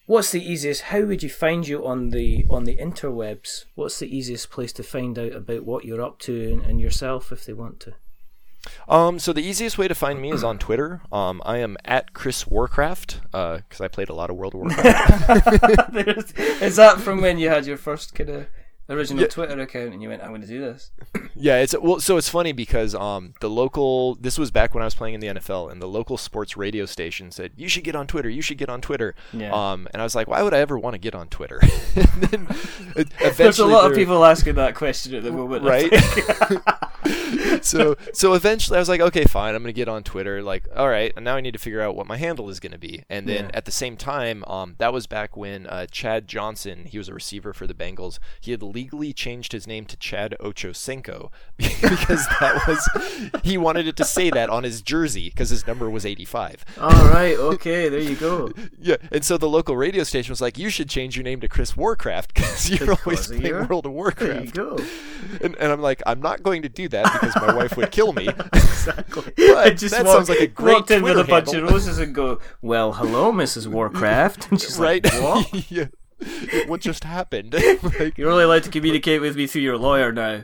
[0.08, 0.84] What's the easiest?
[0.84, 3.66] How would you find you on the on the interwebs?
[3.74, 7.32] What's the easiest place to find out about what you're up to and, and yourself
[7.32, 7.93] if they want to?
[8.88, 11.01] Um, so the easiest way to find me is on Twitter.
[11.12, 16.38] Um, I am at Chris Warcraft because I played a lot of World of Warcraft.
[16.62, 18.47] Is that from when you had your first kind of
[18.90, 20.92] original Twitter account and you went, "I'm going to do this"?
[21.36, 22.00] yeah, it's well.
[22.00, 24.16] So it's funny because um, the local.
[24.16, 26.86] This was back when I was playing in the NFL, and the local sports radio
[26.86, 28.30] station said you should get on Twitter.
[28.30, 29.16] You should get on Twitter.
[29.34, 29.52] Yeah.
[29.52, 31.60] Um, and I was like, why would I ever want to get on Twitter?
[31.96, 32.48] then
[33.38, 35.64] There's a lot of people asking that question at the moment.
[35.66, 35.92] Right?
[37.64, 40.42] so so eventually I was like, okay, fine, I'm gonna get on Twitter.
[40.42, 42.78] Like, all right, and now I need to figure out what my handle is gonna
[42.78, 43.04] be.
[43.10, 43.52] And then Yeah.
[43.54, 47.14] at the same time, um, that was back when uh, Chad Johnson, he was a
[47.14, 48.20] receiver for the Bengals.
[48.40, 53.96] He had legally changed his name to Chad Ochocinco because that was he wanted it
[53.96, 56.66] to say that on his jersey because his number was 85.
[56.82, 58.52] All right, okay, there you go.
[58.78, 61.48] Yeah, and so the local radio station was like, you should change your name to
[61.48, 64.78] Chris Warcraft because you're always Because playing your- World of Warcraft." There you go.
[65.42, 68.12] And, and I'm like, I'm not going to do that because my wife would kill
[68.14, 68.28] me.
[68.86, 69.34] Exactly.
[69.36, 71.54] But I just that walked, sounds like a great walked in with a Twitter bunch
[71.56, 73.66] of roses and go, "Well, hello, Mrs.
[73.66, 75.04] Warcraft." And she's right?
[75.04, 75.72] like, "What?
[75.72, 75.86] yeah.
[76.68, 77.53] What just happened?
[77.99, 80.41] like, You're only allowed to communicate with me through your lawyer now."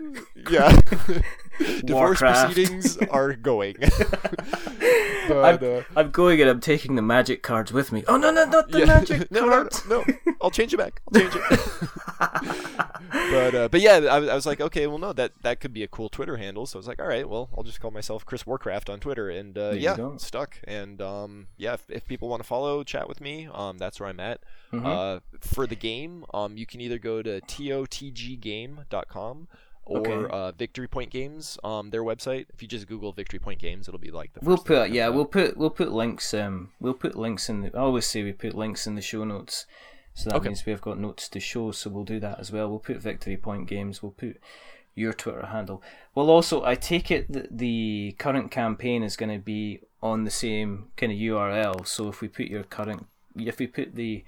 [0.50, 0.80] yeah.
[1.86, 2.54] Divorce Warcraft.
[2.54, 3.76] proceedings are going.
[3.80, 8.04] but, I'm, uh, I'm going and I'm taking the magic cards with me.
[8.08, 8.86] Oh no, no, not the yeah.
[8.86, 9.86] magic no, no, cards.
[9.88, 10.34] no, no.
[10.42, 11.02] I'll change it back.
[11.14, 11.90] I'll change it.
[13.32, 15.74] but uh, but yeah, I, was- I was like, okay, well, no, that that could
[15.74, 16.66] be a cool Twitter handle.
[16.66, 19.30] So I was like, all right, well, I'll just call myself Chris Warcraft on Twitter,
[19.30, 20.58] and uh, yeah, stuck.
[20.66, 24.10] And um, yeah, if, if people want to follow, chat with me, um, that's where
[24.10, 24.42] I'm at.
[24.74, 24.86] Mm-hmm.
[24.86, 29.48] Uh, for the game, um, you can either go to totggame.com
[29.92, 30.34] or Okay.
[30.34, 32.46] uh, Victory Point Games, um, their website.
[32.54, 34.40] If you just Google Victory Point Games, it'll be like the.
[34.44, 36.34] We'll first thing put yeah, we'll put we'll put links.
[36.34, 37.62] Um, we'll put links in.
[37.62, 39.66] The, I always say we put links in the show notes,
[40.14, 40.48] so that Okay.
[40.50, 41.72] means we've got notes to show.
[41.72, 42.70] So we'll do that as well.
[42.70, 44.02] We'll put Victory Point Games.
[44.02, 44.38] We'll put
[44.96, 45.82] your Twitter handle.
[46.16, 50.32] Well, also I take it that the current campaign is going to be on the
[50.32, 51.88] same kind of URL.
[51.88, 54.24] So if we put your current, if we put the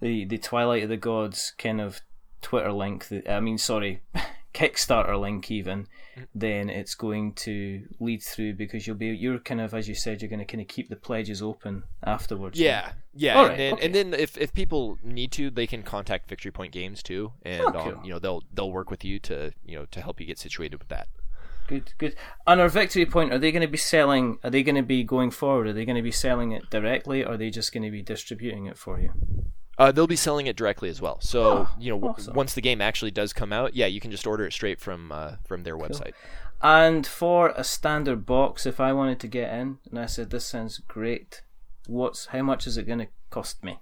[0.00, 2.00] the the Twilight of the Gods kind of
[2.40, 4.02] Twitter link, the, I mean, sorry,
[4.58, 5.86] Kickstarter link even,
[6.34, 10.20] then it's going to lead through because you'll be you're kind of as you said
[10.20, 12.58] you're going to kind of keep the pledges open afterwards.
[12.58, 13.86] Yeah, yeah, All and then okay.
[13.86, 17.62] and then if, if people need to, they can contact Victory Point Games too, and
[17.62, 20.26] Oh, um, you know they'll they'll work with you to you know to help you
[20.26, 21.06] get situated with that.
[21.68, 22.16] Good, good.
[22.46, 24.38] And our victory point, are they going to be selling?
[24.42, 25.68] Are they going to be going forward?
[25.68, 28.02] Are they going to be selling it directly, or are they just going to be
[28.02, 29.12] distributing it for you?
[29.78, 31.18] Uh, they'll be selling it directly as well.
[31.20, 32.34] So you know, w- awesome.
[32.34, 35.12] once the game actually does come out, yeah, you can just order it straight from
[35.12, 36.12] uh, from their website.
[36.60, 40.44] And for a standard box, if I wanted to get in, and I said this
[40.44, 41.42] sounds great,
[41.86, 43.78] what's how much is it going to cost me?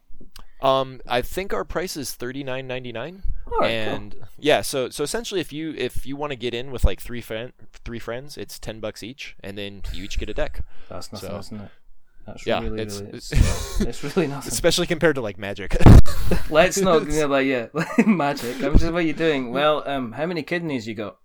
[0.63, 3.65] Um, I think our price is thirty nine ninety nine, right, cool.
[3.67, 7.01] and yeah, so so essentially, if you if you want to get in with like
[7.01, 7.53] three friend
[7.85, 10.61] three friends, it's ten bucks each, and then you each get a deck.
[10.91, 11.71] That's nothing, So- isn't it?
[12.27, 13.33] That's Yeah, really, it's- really, it's,
[13.81, 14.53] it's really nothing.
[14.53, 15.77] Especially compared to like Magic.
[16.51, 17.67] Let's not go like yeah,
[18.05, 18.63] magic.
[18.63, 19.53] I'm just what are you doing?
[19.53, 21.19] Well, um, how many kidneys you got?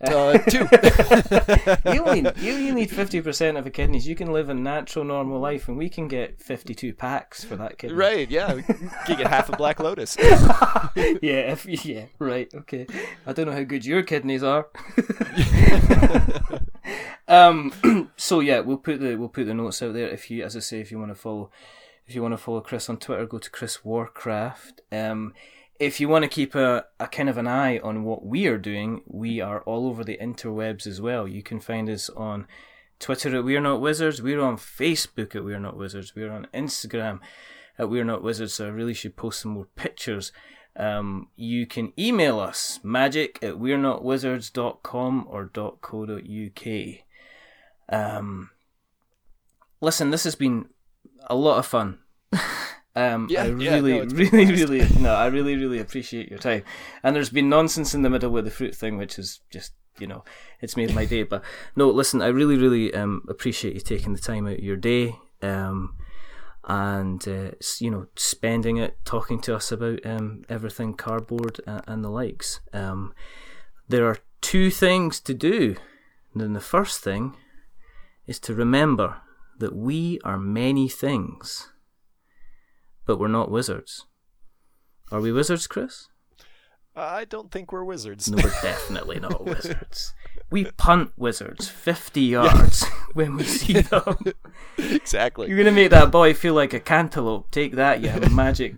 [0.00, 0.68] uh, two.
[1.92, 4.06] you only you, you need fifty percent of the kidneys.
[4.06, 7.78] You can live a natural, normal life, and we can get fifty-two packs for that
[7.78, 7.96] kidney.
[7.96, 8.28] right?
[8.30, 10.16] Yeah, you can get half a Black Lotus.
[10.18, 12.52] Yeah, if, yeah, right.
[12.54, 12.86] Okay.
[13.26, 14.66] I don't know how good your kidneys are.
[17.28, 17.72] Um.
[18.16, 20.08] So yeah, we'll put the we'll put the notes out there.
[20.08, 21.50] If you, as I say, if you want to follow,
[22.06, 24.80] if you want to follow Chris on Twitter, go to Chris Warcraft.
[24.90, 25.34] Um.
[25.78, 28.56] If you want to keep a, a kind of an eye on what we are
[28.56, 31.28] doing, we are all over the interwebs as well.
[31.28, 32.46] You can find us on
[32.98, 34.22] Twitter at We're Not Wizards.
[34.22, 36.14] We're on Facebook at We're Not Wizards.
[36.16, 37.20] We're on Instagram
[37.78, 38.54] at We're Not Wizards.
[38.54, 40.32] So I really should post some more pictures.
[40.76, 47.05] Um, you can email us magic at we're not wizards.com or .co.uk.
[47.88, 48.50] Um,
[49.80, 50.66] listen, this has been
[51.28, 51.98] a lot of fun.
[52.96, 56.62] Um, Yeah, I yeah, really, no, really, really, no, I really, really appreciate your time.
[57.02, 60.06] And there's been nonsense in the middle with the fruit thing, which is just, you
[60.06, 60.24] know,
[60.62, 61.22] it's made my day.
[61.22, 61.42] But
[61.76, 65.16] no, listen, I really, really um, appreciate you taking the time out of your day
[65.42, 65.96] um,
[66.64, 72.02] and, uh, you know, spending it talking to us about um, everything cardboard and, and
[72.04, 72.60] the likes.
[72.72, 73.12] Um,
[73.88, 75.76] there are two things to do.
[76.32, 77.36] And then the first thing
[78.26, 79.16] is to remember
[79.58, 81.72] that we are many things
[83.06, 84.04] but we're not wizards.
[85.10, 86.08] Are we wizards, Chris?
[86.96, 88.28] I don't think we're wizards.
[88.28, 90.12] No, we're definitely not wizards.
[90.50, 94.16] We punt wizards 50 yards when we see them.
[94.76, 95.48] exactly.
[95.48, 97.50] You're going to make that boy feel like a cantaloupe.
[97.50, 98.74] Take that, you magic.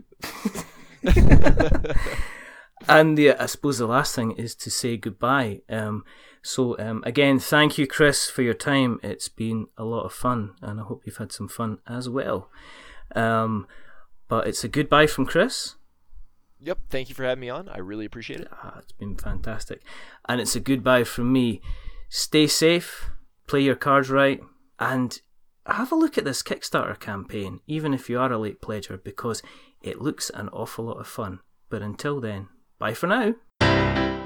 [2.88, 5.60] and yeah, I suppose the last thing is to say goodbye.
[5.70, 6.04] Um,
[6.42, 9.00] so, um, again, thank you, Chris, for your time.
[9.02, 12.50] It's been a lot of fun, and I hope you've had some fun as well.
[13.14, 13.66] Um,
[14.28, 15.74] but it's a goodbye from Chris.
[16.60, 16.78] Yep.
[16.90, 17.68] Thank you for having me on.
[17.68, 18.48] I really appreciate it.
[18.52, 19.82] Ah, it's been fantastic.
[20.28, 21.60] And it's a goodbye from me.
[22.08, 23.10] Stay safe,
[23.46, 24.40] play your cards right,
[24.78, 25.20] and
[25.66, 29.42] have a look at this Kickstarter campaign, even if you are a late pledger, because
[29.82, 31.40] it looks an awful lot of fun.
[31.70, 34.17] But until then, bye for now.